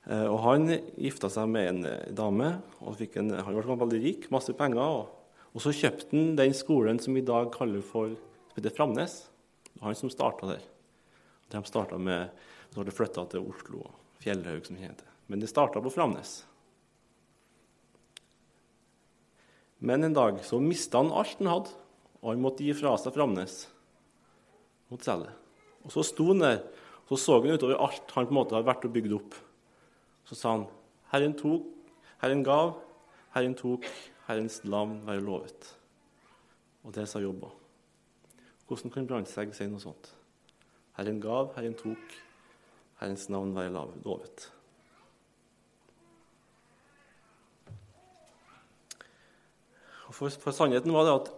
Eh, 0.09 0.27
og 0.27 0.41
Han 0.43 0.67
gifta 0.97 1.31
seg 1.31 1.47
med 1.53 1.69
en 1.71 1.87
eh, 1.87 2.11
dame, 2.11 2.57
og 2.83 2.99
en, 3.07 3.31
han 3.31 3.61
ble 3.61 3.79
veldig 3.85 4.03
rik, 4.03 4.27
masse 4.35 4.55
penger. 4.59 4.83
Og, 4.83 5.39
og, 5.53 5.63
så 5.63 5.75
kjøpte 5.77 6.11
han 6.17 6.35
den 6.41 6.57
skolen 6.57 6.99
som 6.99 7.15
vi 7.15 7.23
i 7.23 7.31
dag 7.31 7.53
kaller 7.55 7.85
for 7.85 8.17
Framnes. 8.59 9.21
Det 9.71 9.79
var 9.79 9.93
han 9.93 10.01
som 10.01 10.11
starta 10.11 10.51
der. 10.51 10.65
De 11.53 11.63
starta 11.65 11.99
med, 11.99 12.29
Så 12.71 12.81
har 12.81 12.85
det 12.85 12.93
flytta 12.93 13.25
til 13.31 13.47
Oslo 13.49 13.87
og 13.87 13.95
Fjellhaug, 14.21 14.67
som 14.67 14.77
det 14.77 14.83
heter. 14.83 15.07
Men 15.27 15.41
det 15.41 15.49
starta 15.49 15.81
på 15.81 15.91
Framnes. 15.95 16.43
Men 19.79 20.05
en 20.05 20.17
dag 20.17 20.41
så 20.45 20.59
mista 20.63 21.03
han 21.03 21.13
alt 21.15 21.39
han 21.39 21.53
hadde, 21.53 21.75
og 22.19 22.33
han 22.33 22.43
måtte 22.43 22.67
gi 22.67 22.75
fra 22.75 22.97
seg 22.99 23.15
Framnes. 23.15 23.61
Måtte 24.91 25.07
selge. 25.07 25.33
Og 25.87 25.95
så 25.95 26.03
sto 26.07 26.33
han 26.33 26.43
der 26.43 26.63
og 27.09 27.17
så 27.17 27.25
så 27.25 27.41
han 27.41 27.57
utover 27.57 27.81
alt 27.81 28.11
han 28.13 28.27
på 28.27 28.35
en 28.35 28.37
måte 28.37 28.55
hadde 28.55 28.69
vært 28.69 28.85
og 28.85 28.93
bygd 28.93 29.15
opp. 29.17 29.37
Så 30.29 30.37
sa 30.37 30.51
han, 30.53 30.67
Herren 31.09 31.33
tok, 31.33 31.65
Herren 32.21 32.43
gav, 32.45 32.75
Herren 33.33 33.55
tok, 33.57 33.87
Herrens 34.27 34.61
navn 34.65 34.99
være 35.07 35.25
lovet. 35.25 35.71
Og 36.85 36.93
det 36.93 37.07
sa 37.09 37.23
Jobba. 37.23 37.49
Hvordan 38.69 38.93
kan 38.93 39.09
Brandtzæg 39.09 39.55
si 39.57 39.65
noe 39.71 39.81
sånt? 39.81 40.11
Herren 40.99 41.21
gav, 41.25 41.55
Herren 41.57 41.79
tok, 41.81 42.13
Herrens 43.01 43.29
navn 43.33 43.57
være 43.57 43.73
lovet. 44.05 44.51
For, 50.19 50.35
for, 50.35 50.51
sannheten 50.55 50.91
var 50.91 51.07
det 51.07 51.15
at 51.15 51.29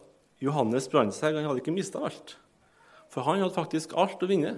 Johannes 0.40 0.86
Brandtzæg 0.88 1.36
hadde 1.36 1.60
ikke 1.60 1.74
mista 1.74 2.00
alt. 2.00 2.38
For 3.12 3.26
han 3.26 3.42
hadde 3.42 3.52
faktisk 3.52 3.92
alt 3.98 4.22
å 4.24 4.28
vinne. 4.30 4.54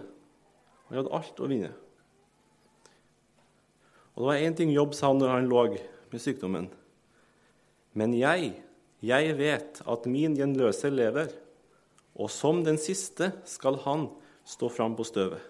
Han 0.86 1.00
hadde 1.00 1.14
alt 1.18 1.40
å 1.42 1.48
vinne. 1.50 1.72
Og 4.12 4.22
Det 4.22 4.28
var 4.28 4.44
én 4.44 4.54
ting 4.54 4.70
Jobb 4.70 4.94
sa 4.94 5.10
når 5.16 5.32
han 5.32 5.48
lå 5.50 5.64
med 6.12 6.22
sykdommen. 6.22 6.68
Men 7.98 8.14
jeg, 8.14 8.52
jeg 9.02 9.34
vet 9.40 9.80
at 9.90 10.06
min 10.06 10.36
gjenløser 10.38 10.94
lever, 10.94 11.32
og 12.14 12.30
som 12.30 12.60
den 12.62 12.78
siste 12.78 13.32
skal 13.48 13.80
han 13.88 14.06
stå 14.46 14.68
fram 14.70 14.94
på 14.94 15.06
støvet. 15.08 15.40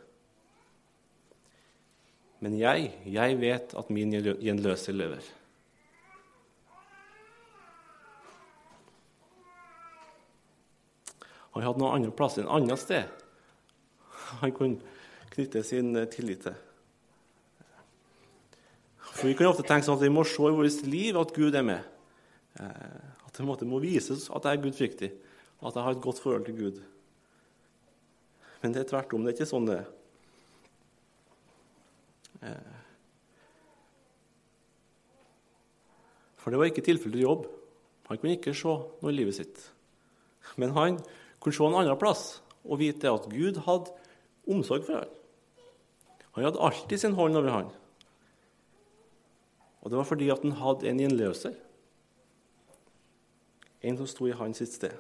Men 2.43 2.57
jeg, 2.59 2.89
jeg 3.05 3.39
vet 3.39 3.77
at 3.79 3.93
min 3.95 4.17
gjenløser 4.17 4.97
lever. 4.97 5.27
Han 11.53 11.67
hadde 11.67 11.83
noen 11.83 11.99
andre 11.99 12.15
plasser, 12.17 12.47
en 12.47 12.63
annet 12.63 12.81
sted 12.81 13.11
han 14.41 14.53
kunne 14.57 14.81
knytte 15.33 15.63
sin 15.67 15.95
tillit 16.13 16.47
til. 16.47 16.57
For 19.13 19.29
Vi 19.29 19.37
kan 19.37 19.51
ofte 19.51 19.67
tenke 19.67 19.87
sånn 19.87 19.99
at 19.99 20.07
vi 20.07 20.13
må 20.13 20.25
se 20.25 20.49
i 20.49 20.55
vårt 20.57 20.87
liv 20.89 21.19
at 21.21 21.35
Gud 21.37 21.55
er 21.55 21.67
med. 21.67 21.89
Eh, 22.61 23.09
at 23.27 23.37
det 23.37 23.69
må 23.69 23.81
vises 23.83 24.29
at 24.33 24.45
jeg 24.45 24.59
er 24.59 24.63
gudfryktig, 24.63 25.11
at 25.63 25.77
jeg 25.77 25.85
har 25.85 25.97
et 25.97 26.05
godt 26.05 26.21
forhold 26.21 26.47
til 26.49 26.57
Gud. 26.57 26.83
Men 28.63 28.73
det 28.73 28.83
er 28.83 28.91
tvert 28.93 29.13
om. 29.13 29.25
Det 29.25 29.33
er 29.33 29.37
ikke 29.37 29.51
sånn 29.51 29.69
det 29.69 29.79
er. 29.81 29.91
Eh, 32.43 32.79
for 36.41 36.51
det 36.51 36.61
var 36.61 36.71
ikke 36.71 36.85
tilfellet 36.85 37.21
til 37.21 37.27
jobb. 37.27 37.49
Han 38.09 38.21
kunne 38.21 38.37
ikke 38.37 38.57
se 38.57 38.73
noe 38.73 39.13
i 39.13 39.17
livet 39.17 39.39
sitt. 39.39 39.61
Men 40.59 40.75
han 40.77 40.99
kunne 41.43 41.57
se 41.57 41.67
en 41.67 41.77
annen 41.81 41.99
plass 41.99 42.41
og 42.63 42.79
vite 42.81 43.11
at 43.11 43.29
Gud 43.31 43.59
hadde 43.67 43.93
omsorg 44.49 44.87
for 44.87 45.03
ham. 45.03 45.19
Han 46.33 46.47
hadde 46.47 46.63
alltid 46.65 46.99
sin 46.99 47.17
hånd 47.19 47.37
over 47.37 47.51
ham. 47.51 47.71
Og 49.83 49.91
det 49.91 49.99
var 49.99 50.07
fordi 50.07 50.31
at 50.31 50.45
han 50.47 50.55
hadde 50.57 50.89
en 50.89 51.01
gjenløser. 51.03 51.57
En 53.83 53.99
som 53.99 54.07
sto 54.07 54.29
i 54.31 54.37
hans 54.39 54.63
sitt 54.63 54.77
sted. 54.79 54.95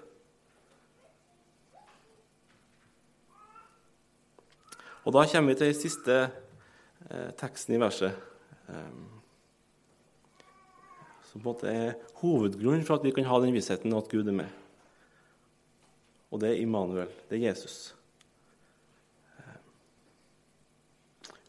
Og 5.03 5.13
Da 5.15 5.25
kommer 5.27 5.53
vi 5.53 5.59
til 5.59 5.71
den 5.71 5.81
siste 5.81 6.17
eh, 7.11 7.31
teksten 7.39 7.75
i 7.75 7.81
verset. 7.81 8.15
Eh, 8.69 8.93
som 11.31 11.41
på 11.41 11.49
en 11.49 11.49
måte 11.49 11.71
er 11.71 11.95
hovedgrunnen 12.21 12.85
for 12.85 12.99
at 12.99 13.07
vi 13.07 13.15
kan 13.15 13.27
ha 13.27 13.41
den 13.41 13.55
vissheten 13.55 13.95
at 13.97 14.11
Gud 14.11 14.29
er 14.29 14.37
med. 14.37 14.51
Og 16.33 16.41
det 16.41 16.55
er 16.55 16.63
Immanuel. 16.63 17.13
Det 17.29 17.37
er 17.37 17.45
Jesus. 17.51 17.93
Eh, 19.37 19.61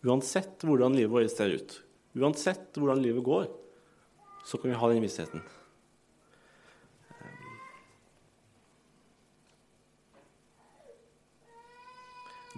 uansett 0.03 0.67
hvordan 0.67 0.97
livet 0.99 1.13
vårt 1.15 1.31
ser 1.31 1.55
ut, 1.55 1.79
Uansett 2.13 2.77
hvordan 2.77 3.01
livet 3.01 3.25
går, 3.25 3.47
så 4.45 4.59
kan 4.61 4.69
vi 4.69 4.77
ha 4.77 4.89
den 4.91 5.01
vissheten. 5.01 5.41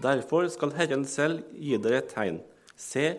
Derfor 0.03 0.49
skal 0.51 0.73
Herren 0.75 1.05
selv 1.07 1.45
gi 1.55 1.77
dere 1.79 2.01
et 2.01 2.11
tegn. 2.11 2.41
Se, 2.75 3.13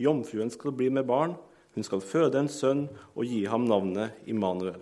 jomfruen 0.00 0.48
skal 0.54 0.72
bli 0.72 0.88
med 0.88 1.04
barn, 1.10 1.36
hun 1.76 1.84
skal 1.84 2.00
føde 2.04 2.40
en 2.40 2.48
sønn 2.48 2.86
og 3.12 3.28
gi 3.28 3.44
ham 3.48 3.68
navnet 3.68 4.16
Immanuel. 4.24 4.80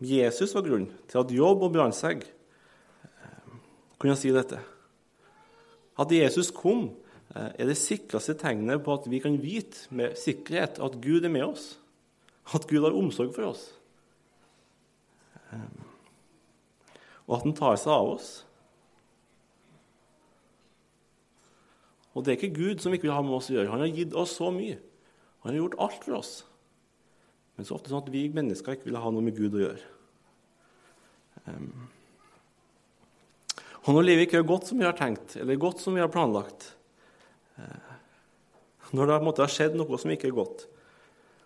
Jesus 0.00 0.54
var 0.54 0.62
grunnen 0.66 0.92
til 1.10 1.18
at 1.20 1.32
Jobb 1.34 1.64
og 1.66 1.72
Brandtzæg 1.74 2.22
eh, 2.22 3.52
kunne 3.98 4.16
si 4.18 4.30
dette. 4.34 4.60
At 5.98 6.12
Jesus 6.14 6.52
kom 6.54 6.90
Eh, 7.36 7.50
er 7.60 7.68
det 7.68 7.76
sikreste 7.76 8.34
tegnet 8.40 8.80
på 8.84 8.94
at 8.96 9.06
vi 9.10 9.20
kan 9.20 9.36
vite 9.42 9.88
med 9.94 10.16
sikkerhet 10.16 10.80
at 10.80 10.96
Gud 11.02 11.24
er 11.24 11.32
med 11.32 11.44
oss, 11.44 11.76
at 12.54 12.66
Gud 12.66 12.82
har 12.86 12.96
omsorg 12.96 13.34
for 13.36 13.50
oss, 13.50 13.68
eh, 15.52 15.66
og 17.26 17.36
at 17.36 17.44
han 17.44 17.56
tar 17.56 17.76
seg 17.76 17.92
av 17.92 18.14
oss. 18.14 18.30
Og 22.16 22.24
det 22.24 22.32
er 22.32 22.40
ikke 22.40 22.56
Gud 22.56 22.80
som 22.80 22.94
ikke 22.96 23.10
vil 23.10 23.14
ha 23.14 23.22
med 23.22 23.36
oss 23.36 23.50
å 23.52 23.58
gjøre. 23.58 23.70
Han 23.70 23.84
har 23.84 23.92
gitt 23.92 24.14
oss 24.16 24.32
så 24.40 24.48
mye. 24.50 24.78
Han 25.44 25.52
har 25.52 25.58
gjort 25.60 25.76
alt 25.84 26.06
for 26.06 26.16
oss. 26.18 26.32
Men 27.58 27.66
så 27.66 27.74
ofte 27.74 27.90
sånn 27.90 28.04
at 28.04 28.10
vi 28.14 28.28
mennesker 28.30 28.78
ikke 28.78 28.88
vil 28.88 29.00
ha 29.02 29.10
noe 29.10 29.26
med 29.26 29.36
Gud 29.36 29.58
å 29.58 29.64
gjøre. 29.66 29.84
Og 33.88 33.94
når 33.96 34.04
livet 34.06 34.28
ikke 34.28 34.40
er 34.40 34.46
godt 34.46 34.70
som 34.70 34.78
vi 34.78 34.86
har 34.86 34.96
tenkt, 34.96 35.34
eller 35.40 35.58
godt 35.60 35.82
som 35.82 35.96
vi 35.96 36.02
har 36.04 36.12
planlagt, 36.12 36.78
Eh, 37.58 37.94
når 38.94 39.10
det 39.10 39.22
måtte 39.26 39.44
ha 39.44 39.50
skjedd 39.50 39.76
noe 39.76 39.98
som 40.00 40.12
ikke 40.12 40.30
er 40.30 40.36
godt, 40.36 40.64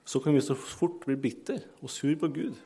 så 0.05 0.21
kan 0.23 0.35
vi 0.35 0.43
så 0.45 0.57
fort 0.59 1.01
bli 1.07 1.17
bitter 1.19 1.63
og 1.81 1.91
sur 1.91 2.13
på 2.19 2.31
Gud. 2.35 2.59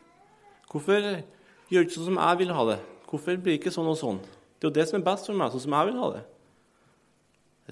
Hvorfor 0.70 1.00
gjør 1.00 1.84
du 1.84 1.84
ikke 1.84 1.98
sånn 1.98 2.10
som 2.10 2.20
jeg 2.20 2.40
vil 2.42 2.54
ha 2.56 2.64
det? 2.72 2.78
Hvorfor 3.06 3.36
blir 3.36 3.54
det 3.54 3.60
ikke 3.60 3.74
sånn 3.74 3.90
og 3.90 3.98
sånn? 4.00 4.18
Det 4.56 4.66
er 4.66 4.70
jo 4.70 4.76
det 4.78 4.86
som 4.90 4.98
er 4.98 5.06
best 5.06 5.28
for 5.28 5.38
meg, 5.38 5.52
sånn 5.52 5.66
som 5.66 5.76
jeg 5.76 5.90
vil 5.90 6.00
ha 6.00 6.08
det. 6.16 6.24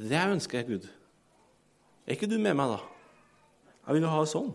Det 0.04 0.22
ønsker 0.34 0.60
jeg, 0.60 0.68
Gud. 0.68 0.86
Er 2.04 2.16
ikke 2.16 2.30
du 2.30 2.36
med 2.38 2.56
meg, 2.58 2.74
da? 2.76 2.80
Jeg 3.88 3.98
vil 3.98 4.08
ha 4.10 4.20
det 4.20 4.30
sånn. 4.30 4.52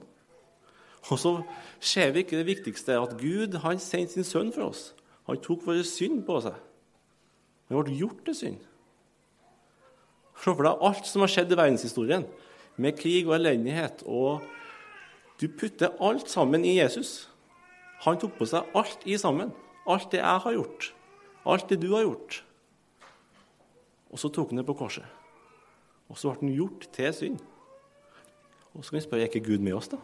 Og 1.12 1.20
så 1.20 1.34
ser 1.80 2.12
vi 2.12 2.24
ikke 2.24 2.40
det 2.40 2.50
viktigste, 2.50 2.98
at 3.00 3.16
Gud 3.20 3.56
han 3.64 3.80
sendte 3.80 4.18
sin 4.18 4.28
sønn 4.28 4.52
for 4.56 4.70
oss. 4.70 4.90
Han 5.30 5.40
tok 5.44 5.66
vår 5.68 5.84
synd 5.88 6.24
på 6.28 6.40
seg. 6.44 6.58
Han 7.70 7.86
ble 7.86 7.96
gjort 8.00 8.22
til 8.26 8.36
synd. 8.36 8.60
Se 10.40 10.54
for 10.54 10.66
deg 10.66 10.86
alt 10.88 11.08
som 11.08 11.24
har 11.24 11.32
skjedd 11.32 11.52
i 11.52 11.60
verdenshistorien, 11.60 12.24
med 12.80 12.96
krig 13.00 13.28
og 13.28 13.36
elendighet. 13.36 14.06
Og 14.08 14.46
du 15.40 15.48
putter 15.52 15.96
alt 16.04 16.32
sammen 16.32 16.64
i 16.68 16.78
Jesus. 16.80 17.28
Han 18.06 18.20
tok 18.20 18.38
på 18.40 18.48
seg 18.48 18.68
alt 18.80 19.04
i 19.08 19.18
sammen. 19.20 19.52
Alt 19.90 20.12
det 20.14 20.22
jeg 20.22 20.44
har 20.44 20.54
gjort, 20.54 20.92
alt 21.50 21.72
det 21.72 21.80
du 21.82 21.88
har 21.96 22.04
gjort. 22.06 22.44
Og 24.10 24.22
så 24.22 24.30
tok 24.34 24.52
han 24.52 24.62
det 24.62 24.68
på 24.68 24.76
korset. 24.78 25.06
Og 26.10 26.18
så 26.18 26.30
ble 26.30 26.44
han 26.44 26.58
gjort 26.58 26.86
til 26.94 27.14
synd. 27.14 27.40
Og 28.74 28.84
så 28.84 28.92
kan 28.92 29.00
vi 29.00 29.06
spørre 29.06 29.26
er 29.26 29.32
ikke 29.32 29.48
Gud 29.48 29.66
med 29.66 29.78
oss, 29.78 29.90
da? 29.90 29.98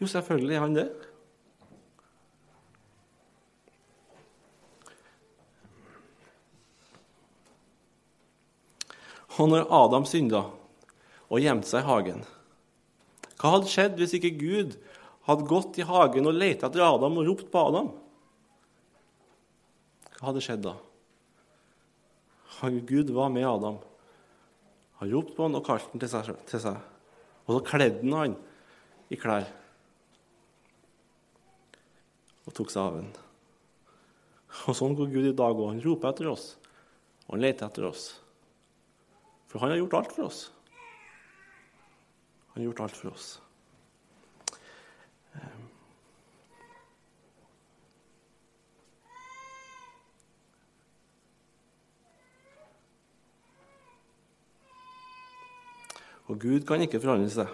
Jo, 0.00 0.08
selvfølgelig 0.08 0.56
er 0.56 0.62
han 0.64 0.76
det. 0.76 0.88
Og 9.40 9.48
når 9.48 9.68
Adam 9.72 10.06
synda 10.08 10.42
og 11.30 11.40
gjemte 11.40 11.68
seg 11.68 11.84
i 11.84 11.88
hagen 11.88 12.24
Hva 13.40 13.54
hadde 13.54 13.70
skjedd 13.72 14.00
hvis 14.00 14.16
ikke 14.18 14.34
Gud 14.36 14.74
hadde 15.28 15.48
gått 15.48 15.78
i 15.80 15.86
hagen 15.86 16.28
og 16.28 16.36
leita 16.36 16.68
etter 16.68 16.84
Adam 16.84 17.20
og 17.20 17.28
ropt 17.28 17.52
på 17.52 17.62
Adam? 17.70 17.92
Hva 20.16 20.28
hadde 20.28 20.44
skjedd 20.44 20.64
da? 20.66 20.74
Gud 22.60 23.12
var 23.16 23.30
med 23.32 23.46
Adam. 23.48 23.78
Han 25.00 25.12
ropte 25.14 25.32
på 25.32 25.46
han 25.46 25.56
og 25.56 25.64
kalte 25.64 25.94
han 25.94 26.02
til 26.02 26.10
seg. 26.60 26.82
Og 27.46 27.54
så 27.54 27.60
kledde 27.64 28.02
han 28.02 28.18
han 28.18 28.36
i 29.08 29.16
klær 29.16 29.48
og 32.50 32.56
tok 32.58 32.72
seg 32.72 32.82
av 32.82 32.96
ham. 32.98 33.10
Og 34.66 34.74
sånn 34.74 34.96
går 34.98 35.12
Gud 35.12 35.28
i 35.30 35.36
dag 35.38 35.54
òg. 35.54 35.68
Han 35.70 35.84
roper 35.84 36.10
etter 36.10 36.30
oss, 36.32 36.48
og 37.28 37.36
han 37.36 37.44
leter 37.44 37.68
etter 37.68 37.86
oss. 37.86 38.08
For 39.50 39.62
han 39.62 39.70
har 39.72 39.78
gjort 39.78 39.94
alt 40.00 40.16
for 40.16 40.26
oss. 40.26 40.40
Han 42.50 42.58
har 42.58 42.66
gjort 42.66 42.82
alt 42.86 42.98
for 42.98 43.14
oss. 43.14 43.28
Og 56.30 56.38
Gud 56.38 56.62
kan 56.62 56.82
ikke 56.82 57.00
forandre 57.02 57.30
seg. 57.30 57.50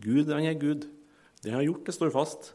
Gud 0.00 0.30
han 0.32 0.46
er 0.48 0.56
Gud. 0.56 0.86
Det 1.40 1.52
han 1.52 1.60
har 1.60 1.66
gjort, 1.68 1.84
det 1.84 1.96
står 1.96 2.12
fast. 2.14 2.54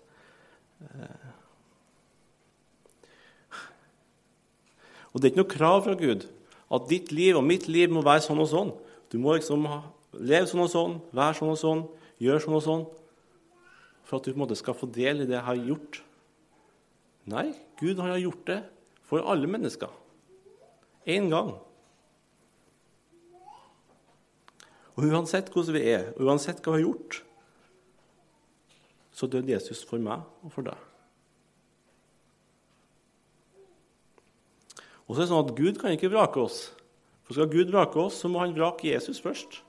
Og 5.15 5.21
det 5.21 5.29
er 5.29 5.31
ikke 5.31 5.43
noe 5.45 5.55
krav 5.55 5.85
fra 5.85 5.95
Gud 5.95 6.27
at 6.75 6.87
ditt 6.89 7.13
liv 7.15 7.37
og 7.39 7.45
mitt 7.47 7.69
liv 7.71 7.87
må 7.93 8.03
være 8.03 8.25
sånn 8.25 8.41
og 8.43 8.49
sånn. 8.51 8.71
Du 9.07 9.15
må 9.21 9.37
liksom 9.37 9.63
leve 10.19 10.49
sånn 10.49 10.65
og 10.65 10.71
sånn, 10.73 10.97
være 11.15 11.37
sånn 11.39 11.53
og 11.53 11.59
sånn, 11.61 11.83
gjøre 12.19 12.43
sånn 12.43 12.57
og 12.59 12.65
sånn 12.65 12.83
for 14.05 14.19
at 14.19 14.25
du 14.27 14.33
på 14.33 14.37
en 14.37 14.43
måte 14.43 14.57
skal 14.59 14.75
få 14.77 14.89
del 14.93 15.23
i 15.23 15.29
det 15.29 15.37
jeg 15.37 15.47
har 15.47 15.61
gjort. 15.71 16.01
Nei, 17.31 17.47
Gud 17.79 18.01
har 18.03 18.19
gjort 18.21 18.43
det 18.49 18.59
for 19.07 19.23
alle 19.25 19.49
mennesker. 19.49 19.89
Én 21.09 21.31
gang. 21.31 21.55
Og 24.95 25.07
uansett 25.09 25.49
hvordan 25.53 25.75
vi 25.75 25.85
er, 25.95 26.11
og 26.15 26.27
uansett 26.29 26.61
hva 26.61 26.75
vi 26.75 26.83
har 26.83 26.85
gjort, 26.89 27.21
så 29.15 29.31
døde 29.31 29.55
Jesus 29.55 29.81
for 29.87 30.01
meg 30.01 30.27
og 30.43 30.53
for 30.53 30.67
deg. 30.67 30.77
Og 35.05 35.13
så 35.13 35.21
er 35.21 35.25
det 35.25 35.31
sånn 35.31 35.45
at 35.45 35.57
Gud 35.57 35.79
kan 35.81 35.93
ikke 35.93 36.11
vrake 36.13 36.41
oss. 36.41 36.69
For 37.25 37.37
Skal 37.37 37.49
Gud 37.49 37.71
vrake 37.73 37.97
oss, 38.01 38.19
så 38.21 38.29
må 38.29 38.41
han 38.41 38.55
vrake 38.57 38.89
Jesus 38.89 39.21
først. 39.21 39.61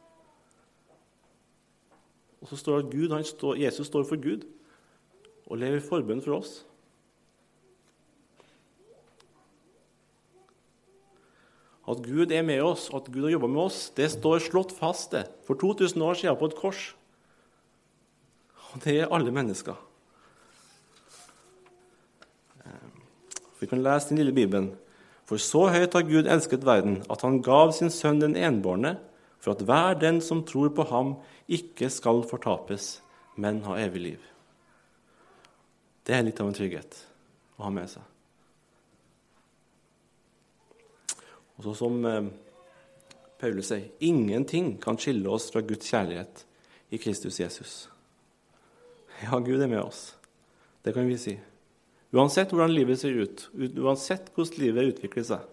Og 2.45 2.50
så 2.50 2.59
står 2.61 2.78
det 2.78 2.87
at 2.87 2.95
Gud, 2.95 3.16
står, 3.25 3.59
Jesus 3.61 3.88
står 3.88 4.05
for 4.09 4.21
Gud 4.21 4.45
og 5.47 5.61
lever 5.61 5.81
i 5.81 5.85
forbønn 5.85 6.23
for 6.25 6.38
oss. 6.38 6.61
At 11.87 12.02
Gud 12.02 12.33
er 12.35 12.43
med 12.43 12.61
oss, 12.66 12.88
at 12.95 13.09
Gud 13.12 13.28
har 13.28 13.37
jobba 13.37 13.50
med 13.50 13.62
oss, 13.69 13.90
det 13.95 14.09
står 14.11 14.42
slått 14.42 14.75
fast 14.75 15.12
det, 15.14 15.27
for 15.46 15.59
2000 15.59 16.03
år 16.03 16.18
siden 16.18 16.38
på 16.40 16.49
et 16.51 16.57
kors. 16.59 16.87
Og 18.72 18.83
det 18.85 18.96
er 19.01 19.12
alle 19.14 19.33
mennesker. 19.33 19.77
Vi 23.61 23.68
kan 23.70 23.81
lese 23.81 24.11
den 24.11 24.18
lille 24.20 24.35
Bibelen. 24.35 24.75
For 25.26 25.42
så 25.42 25.66
høyt 25.74 25.96
har 25.96 26.06
Gud 26.06 26.28
elsket 26.30 26.64
verden, 26.66 27.00
at 27.10 27.24
han 27.26 27.40
gav 27.42 27.72
sin 27.74 27.90
sønn 27.90 28.22
den 28.22 28.36
enbårne, 28.38 28.96
for 29.42 29.56
at 29.56 29.64
hver 29.66 29.98
den 29.98 30.20
som 30.22 30.44
tror 30.46 30.70
på 30.74 30.86
ham, 30.90 31.16
ikke 31.46 31.90
skal 31.90 32.22
fortapes, 32.26 33.00
men 33.36 33.62
ha 33.66 33.76
evig 33.82 34.02
liv. 34.02 34.28
Det 36.06 36.14
er 36.14 36.22
litt 36.26 36.40
av 36.40 36.50
en 36.50 36.56
trygghet 36.56 36.98
å 37.58 37.66
ha 37.66 37.72
med 37.74 37.90
seg. 37.90 38.02
Og 41.56 41.66
så 41.66 41.74
som 41.78 41.98
eh, 42.06 42.28
Paulus 43.40 43.70
sier, 43.72 43.88
ingenting 44.04 44.76
kan 44.82 44.98
skille 45.00 45.30
oss 45.32 45.48
fra 45.52 45.64
Guds 45.66 45.88
kjærlighet 45.90 46.44
i 46.94 47.00
Kristus 47.02 47.40
Jesus. 47.40 47.76
Ja, 49.24 49.38
Gud 49.40 49.62
er 49.62 49.70
med 49.70 49.82
oss. 49.82 50.10
Det 50.84 50.94
kan 50.94 51.08
vi 51.08 51.16
si. 51.18 51.34
Uansett 52.16 52.52
hvordan 52.55 52.72
livet 52.72 53.00
ser 53.00 53.12
ut, 53.18 53.42
uansett 53.76 54.31
hvordan 54.33 54.61
livet 54.62 54.94
utvikler 54.94 55.26
seg. 55.26 55.52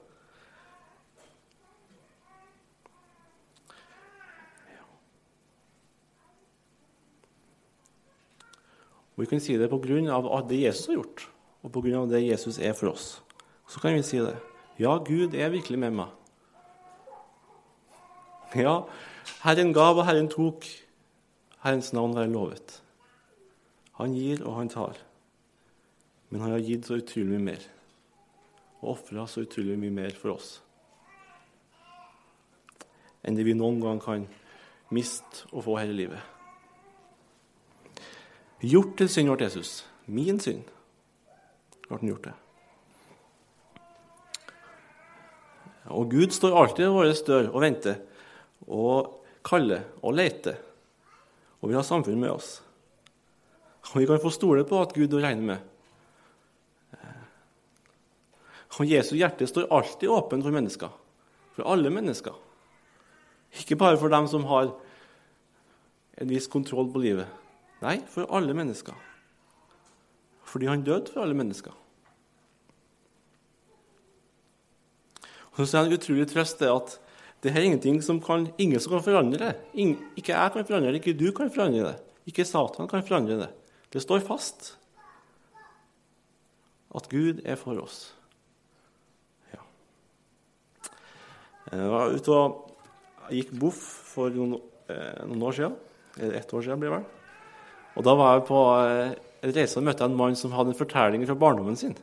Og 9.14 9.22
Vi 9.22 9.30
kan 9.30 9.44
si 9.44 9.58
det 9.58 9.70
pga. 9.70 10.42
det 10.48 10.62
Jesus 10.62 10.88
har 10.88 10.96
gjort, 10.96 11.28
og 11.64 11.72
pga. 11.72 12.06
det 12.10 12.24
Jesus 12.24 12.58
er 12.60 12.74
for 12.74 12.94
oss. 12.94 13.22
Så 13.68 13.80
kan 13.80 13.94
vi 13.94 14.02
si 14.02 14.18
det. 14.18 14.38
Ja, 14.80 14.98
Gud 14.98 15.36
er 15.36 15.50
virkelig 15.50 15.80
med 15.80 15.92
meg. 15.92 16.08
Ja, 18.56 18.84
Herren 19.44 19.74
gav, 19.74 19.98
og 19.98 20.06
Herren 20.06 20.30
tok. 20.30 20.66
Herrens 21.64 21.94
navn 21.94 22.16
være 22.16 22.32
lovet. 22.32 22.82
Han 23.94 24.14
gir, 24.14 24.44
og 24.46 24.56
han 24.56 24.70
tar. 24.70 24.98
Men 26.34 26.42
han 26.42 26.56
har 26.56 26.66
gitt 26.66 26.90
så 26.90 26.98
utrolig 26.98 27.38
mye 27.38 27.48
mer. 27.52 27.66
Og 28.82 28.96
ofra 28.98 29.28
så 29.30 29.46
utrolig 29.46 29.78
mye 29.78 29.94
mer 29.94 30.16
for 30.18 30.34
oss 30.34 30.56
enn 33.24 33.38
det 33.38 33.46
vi 33.48 33.56
noen 33.56 33.80
gang 33.80 34.02
kan 34.04 34.26
miste 34.94 35.48
og 35.54 35.64
få 35.64 35.78
hele 35.80 35.96
livet. 35.96 36.20
Gjort 38.64 38.98
til 39.00 39.10
synd 39.12 39.32
ble 39.32 39.48
Jesus. 39.48 39.72
Min 40.08 40.40
synd 40.44 40.68
ble 41.88 42.00
han 42.00 42.12
gjort 42.12 42.30
det. 42.30 42.36
Og 45.94 46.12
Gud 46.12 46.32
står 46.36 46.56
alltid 46.56 46.86
ved 46.86 46.96
våre 46.96 47.16
dør 47.28 47.50
og 47.52 47.64
venter 47.64 48.00
og 48.68 49.10
kaller 49.44 49.84
og 50.02 50.16
leter 50.16 50.60
og 51.60 51.70
vil 51.70 51.80
ha 51.80 51.84
samfunn 51.88 52.20
med 52.20 52.32
oss. 52.32 52.58
Og 53.92 54.00
vi 54.00 54.08
kan 54.08 54.22
få 54.24 54.32
stole 54.32 54.64
på 54.68 54.80
at 54.80 54.96
Gud 54.96 55.16
regner 55.20 55.48
med. 55.54 55.73
Og 58.74 58.90
Jesu 58.90 59.14
hjerte 59.16 59.48
står 59.50 59.70
alltid 59.74 60.10
åpen 60.10 60.42
for 60.42 60.56
mennesker. 60.56 60.90
For 61.54 61.70
alle 61.70 61.92
mennesker. 61.94 62.34
Ikke 63.62 63.78
bare 63.78 64.00
for 64.02 64.10
dem 64.10 64.26
som 64.30 64.48
har 64.50 64.72
en 66.18 66.30
viss 66.30 66.50
kontroll 66.50 66.90
på 66.94 67.04
livet. 67.04 67.30
Nei, 67.84 68.00
for 68.10 68.30
alle 68.34 68.56
mennesker. 68.58 68.96
Fordi 70.50 70.70
han 70.70 70.86
døde 70.86 71.14
for 71.14 71.26
alle 71.26 71.38
mennesker. 71.38 71.76
Og 75.54 75.68
så 75.68 75.78
er 75.78 75.86
det 75.86 75.92
en 75.92 76.00
utrolig 76.00 76.28
trøst 76.32 76.62
det 76.64 76.72
at 76.72 76.96
det 77.44 77.52
er 77.52 77.66
ingenting 77.66 78.00
som 78.02 78.22
kan, 78.24 78.48
ingen 78.58 78.80
som 78.82 78.96
kan 78.96 79.04
forandre 79.06 79.42
det. 79.42 79.52
Ingen, 79.76 80.00
ikke 80.18 80.34
jeg 80.34 80.54
kan 80.56 80.66
forandre 80.66 80.94
det, 80.94 81.02
ikke 81.02 81.20
du 81.20 81.28
kan 81.36 81.52
forandre 81.52 81.92
det. 81.92 81.98
Ikke 82.32 82.46
Satan 82.48 82.88
kan 82.90 83.04
forandre 83.06 83.38
det. 83.42 83.50
Det 83.94 84.02
står 84.02 84.24
fast 84.26 84.78
at 86.96 87.10
Gud 87.12 87.42
er 87.46 87.60
for 87.60 87.78
oss. 87.84 88.14
Jeg 91.74 91.90
var 91.90 92.14
ute 92.14 92.38
og 92.38 93.34
gikk 93.34 93.54
boff 93.58 93.82
for 94.14 94.34
noen, 94.34 94.60
eh, 94.92 95.24
noen, 95.26 95.46
år 95.50 95.56
siden. 95.58 95.78
Eller 96.20 96.38
ett 96.38 96.54
år 96.54 96.62
siden, 96.62 96.80
blir 96.80 96.92
det 96.92 97.00
vel. 97.00 97.06
Og 97.98 98.06
da 98.06 98.14
var 98.18 98.36
jeg 98.36 98.46
på 98.50 98.60
eh, 98.78 99.16
en 99.44 99.56
reise 99.56 99.80
og 99.80 99.88
møtte 99.88 100.06
en 100.06 100.18
mann 100.18 100.38
som 100.38 100.54
hadde 100.54 100.74
en 100.74 100.78
fortelling 100.78 101.26
fra 101.26 101.40
barndommen 101.40 101.80
sin. 101.80 101.98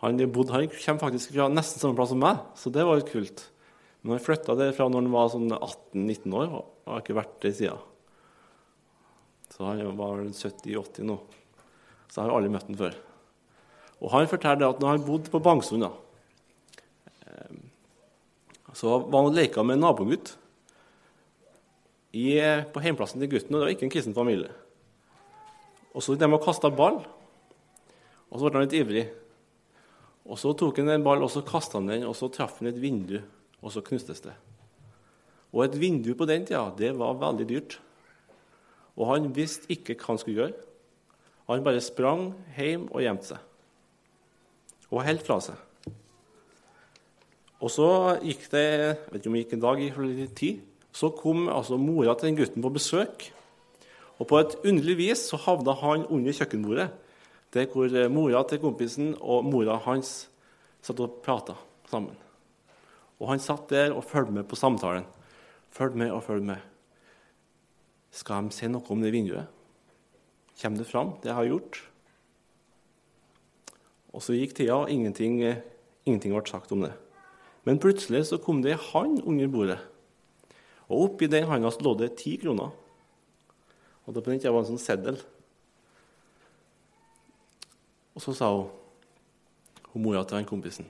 Han, 0.00 0.18
bodde, 0.32 0.52
han 0.52 0.68
kommer 0.68 1.00
faktisk 1.00 1.32
fra 1.34 1.48
nesten 1.50 1.80
samme 1.80 1.96
plass 1.96 2.12
som 2.12 2.20
meg, 2.20 2.40
så 2.56 2.70
det 2.72 2.84
var 2.86 3.00
jo 3.00 3.08
kult. 3.08 3.46
Men 4.02 4.16
han 4.16 4.24
flytta 4.24 4.54
derfra 4.58 4.88
når 4.88 5.02
han 5.02 5.12
var 5.14 5.30
sånn 5.32 5.50
18-19 5.50 6.36
år, 6.36 6.52
og 6.56 6.92
har 6.92 7.02
ikke 7.02 7.16
vært 7.16 7.38
der 7.42 7.54
siden. 7.56 7.80
Så 9.50 9.64
han 9.64 9.96
var 9.98 10.20
70-80 10.20 11.08
nå. 11.08 11.16
Så 12.06 12.20
jeg 12.20 12.28
har 12.28 12.34
aldri 12.36 12.52
møtt 12.52 12.68
han 12.68 12.78
før. 12.78 12.98
Og 14.04 14.12
han 14.12 14.28
forteller 14.30 14.68
at 14.68 14.82
når 14.82 14.92
han 14.92 15.06
bodde 15.06 15.32
på 15.32 15.40
Bangsund, 15.42 15.86
eh, 15.86 16.02
så 18.76 18.98
var 18.98 19.22
han 19.22 19.30
og 19.30 19.36
leka 19.36 19.62
med 19.64 19.78
en 19.78 19.86
nabogutt 19.86 20.34
på 22.12 22.80
heimplassen 22.80 23.20
til 23.20 23.30
gutten, 23.30 23.52
og 23.54 23.60
det 23.60 23.66
var 23.66 23.74
ikke 23.74 23.86
en 23.88 23.92
kristen 23.92 24.16
familie. 24.16 24.52
Og 25.96 26.04
så 26.04 26.16
de 26.16 26.28
og 26.28 26.42
kasta 26.44 26.70
ball, 26.72 26.98
og 28.30 28.36
så 28.36 28.48
ble 28.48 28.60
han 28.60 28.66
litt 28.66 28.76
ivrig. 28.76 29.06
Og 30.26 30.38
Så 30.38 30.52
tok 30.58 30.78
han 30.80 30.90
en 30.90 31.04
ball 31.04 31.22
og 31.22 31.30
så 31.30 31.44
kasta 31.46 31.78
han 31.78 31.86
den, 31.86 32.06
og 32.08 32.16
så 32.18 32.28
traff 32.28 32.58
han 32.58 32.68
et 32.68 32.80
vindu, 32.80 33.20
og 33.62 33.72
så 33.72 33.80
knustes 33.84 34.20
det. 34.24 34.34
Og 35.54 35.64
et 35.64 35.76
vindu 35.78 36.14
på 36.14 36.26
den 36.26 36.44
tida, 36.44 36.72
det 36.76 36.92
var 36.98 37.20
veldig 37.20 37.46
dyrt. 37.48 37.78
Og 38.96 39.12
han 39.12 39.30
visste 39.36 39.68
ikke 39.72 39.94
hva 39.94 40.14
han 40.14 40.18
skulle 40.18 40.40
gjøre. 40.40 40.64
Han 41.46 41.64
bare 41.64 41.84
sprang 41.84 42.32
hjem 42.56 42.88
og 42.90 43.04
gjemte 43.04 43.30
seg. 43.30 43.38
Og 44.90 45.04
holdt 45.06 45.24
fra 45.26 45.38
seg. 45.44 45.60
Og 47.62 47.72
så 47.72 47.88
gikk 48.20 48.48
det 48.52 48.64
jeg 48.66 48.96
vet 49.10 49.20
ikke 49.20 49.30
om 49.30 49.36
det 49.36 49.42
gikk 49.44 49.54
en 49.56 49.64
dag, 49.64 49.80
gikk 49.80 50.00
litt 50.04 50.36
tid, 50.36 50.60
så 50.96 51.10
kom 51.12 51.48
altså 51.52 51.78
mora 51.80 52.14
til 52.16 52.30
den 52.30 52.38
gutten 52.40 52.64
på 52.64 52.72
besøk. 52.72 53.26
Og 54.16 54.28
på 54.28 54.38
et 54.40 54.56
underlig 54.64 54.96
vis 55.00 55.26
så 55.30 55.40
havna 55.40 55.74
han 55.80 56.06
under 56.12 56.36
kjøkkenbordet, 56.36 56.88
der 57.52 57.68
hvor 57.72 57.92
mora 58.12 58.42
til 58.48 58.60
kompisen 58.60 59.14
og 59.20 59.44
mora 59.48 59.78
hans 59.86 60.28
satt 60.84 61.00
og 61.00 61.20
prata 61.24 61.56
sammen. 61.90 62.16
Og 63.20 63.30
han 63.32 63.40
satt 63.40 63.70
der 63.72 63.94
og 63.96 64.04
fulgte 64.04 64.34
med 64.36 64.48
på 64.48 64.58
samtalen. 64.58 65.06
Følg 65.72 65.96
med 65.96 66.12
og 66.12 66.24
følg 66.24 66.44
med. 66.44 66.60
Skal 68.12 68.48
de 68.48 68.56
si 68.56 68.68
noe 68.68 68.84
om 68.92 69.02
det 69.04 69.12
vinduet? 69.12 69.48
Kommer 70.56 70.80
det 70.80 70.88
fram, 70.88 71.16
det 71.20 71.28
jeg 71.28 71.36
har 71.36 71.48
gjort? 71.50 71.80
Og 74.16 74.24
så 74.24 74.36
gikk 74.36 74.54
tida, 74.56 74.78
og 74.78 74.92
ingenting, 74.92 75.42
ingenting 76.08 76.32
ble 76.32 76.44
sagt 76.48 76.72
om 76.72 76.86
det. 76.86 76.94
Men 77.66 77.80
plutselig 77.82 78.28
så 78.28 78.38
kom 78.38 78.62
det 78.62 78.76
ei 78.76 78.82
hand 78.92 79.24
under 79.26 79.50
bordet. 79.50 79.80
Og 80.86 81.08
oppi 81.08 81.26
den 81.26 81.48
handa 81.50 81.72
lå 81.82 81.96
det 81.98 82.12
ti 82.20 82.36
kroner. 82.38 82.70
Og 84.06 84.14
det 84.14 84.22
på 84.22 84.30
den 84.30 84.38
tida 84.38 84.54
en 84.54 84.68
sånn 84.68 84.78
seddel. 84.78 85.18
Og 88.14 88.22
så 88.22 88.36
sa 88.38 88.52
hun, 88.54 88.70
hun 89.92 90.04
mora 90.04 90.22
til 90.24 90.38
han 90.38 90.46
kompisen, 90.46 90.86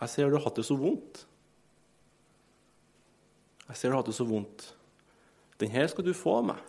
'Jeg 0.00 0.08
ser 0.08 0.30
du 0.30 0.36
har 0.36 0.44
hatt 0.44 0.56
det 0.56 0.64
så 0.64 0.76
vondt.' 0.76 1.26
'Jeg 3.68 3.76
ser 3.76 3.88
du 3.88 3.94
har 3.94 4.02
hatt 4.02 4.06
det 4.06 4.14
så 4.14 4.24
vondt. 4.24 4.74
Den 5.60 5.70
her 5.70 5.86
skal 5.86 6.04
du 6.04 6.14
få 6.14 6.38
av 6.38 6.44
meg', 6.44 6.62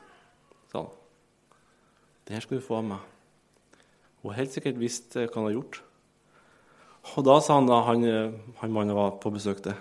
sa 0.71 0.81
han. 0.81 0.91
Den 2.25 2.33
her 2.33 2.41
skal 2.41 2.57
du 2.57 2.65
få 2.65 2.75
av 2.75 2.83
meg. 2.83 2.99
Hun 4.21 4.31
har 4.31 4.43
helt 4.43 4.51
sikkert 4.51 4.79
visst 4.79 5.13
hva 5.13 5.33
han 5.33 5.43
har 5.43 5.55
gjort. 5.55 5.81
Og 7.15 7.25
da 7.25 7.37
sa 7.41 7.57
han 7.57 7.69
da 7.69 7.79
han, 7.87 8.05
han 8.59 8.73
mannen 8.73 8.97
var 8.97 9.17
på 9.21 9.31
besøk 9.33 9.63
til 9.65 9.77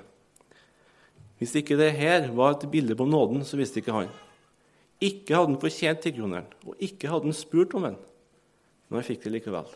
Hvis 1.39 1.55
ikke 1.61 1.77
det 1.79 1.93
her 1.95 2.31
var 2.35 2.57
et 2.57 2.71
bilde 2.71 2.97
på 2.99 3.07
nåden, 3.07 3.45
så 3.45 3.59
visste 3.59 3.79
ikke 3.79 3.95
han. 3.95 4.09
Ikke 4.99 5.37
hadde 5.37 5.53
han 5.53 5.61
fortjent 5.63 6.01
tikroneren, 6.03 6.49
og 6.67 6.75
ikke 6.83 7.11
hadde 7.11 7.31
han 7.31 7.37
spurt 7.37 7.77
om 7.79 7.87
den. 7.87 7.99
Men 8.89 8.99
han 8.99 9.07
fikk 9.07 9.23
det 9.23 9.35
likevel. 9.37 9.69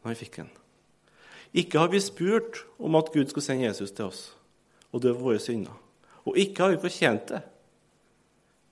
Men 0.00 0.12
han 0.14 0.16
fikk 0.16 0.38
den. 0.40 0.48
Ikke 1.52 1.82
har 1.82 1.92
vi 1.92 2.00
spurt 2.00 2.62
om 2.80 2.96
at 2.96 3.12
Gud 3.12 3.28
skulle 3.28 3.44
sende 3.44 3.66
Jesus 3.66 3.92
til 3.92 4.08
oss 4.08 4.30
og 4.92 5.02
dø 5.04 5.12
for 5.12 5.28
våre 5.28 5.40
synder. 5.40 5.76
Og 6.24 6.38
ikke 6.38 6.64
har 6.64 6.72
vi 6.72 6.80
fortjent 6.80 7.28
det. 7.28 7.42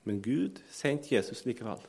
Men 0.09 0.23
Gud 0.25 0.61
sendte 0.73 1.15
Jesus 1.15 1.45
likevel. 1.45 1.81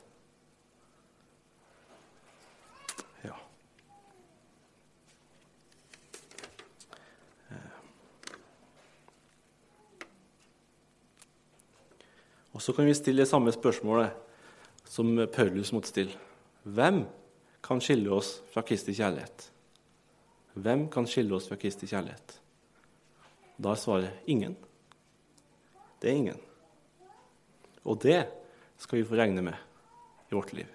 Og 12.62 12.66
så 12.68 12.72
kan 12.76 12.86
vi 12.86 12.92
stille 12.94 13.24
det 13.24 13.26
samme 13.26 13.50
spørsmålet 13.50 14.12
som 14.86 15.08
Paulus 15.34 15.72
måtte 15.74 15.90
stille. 15.90 16.12
Hvem 16.62 17.00
kan 17.58 17.80
skille 17.82 18.12
oss 18.14 18.36
fra 18.52 18.62
Kristi 18.62 18.94
kjærlighet? 18.94 19.48
Hvem 20.54 20.84
kan 20.94 21.08
skille 21.10 21.34
oss 21.34 21.48
fra 21.50 21.58
Kristi 21.58 21.88
kjærlighet? 21.90 22.36
Da 23.58 23.72
er 23.72 23.80
svaret 23.82 24.30
ingen. 24.30 24.54
Det 25.98 26.12
er 26.12 26.20
ingen. 26.20 26.38
Og 27.82 27.98
det 28.06 28.20
skal 28.78 29.00
vi 29.00 29.08
få 29.10 29.18
regne 29.18 29.42
med 29.42 29.58
i 30.30 30.38
vårt 30.38 30.54
liv. 30.54 30.70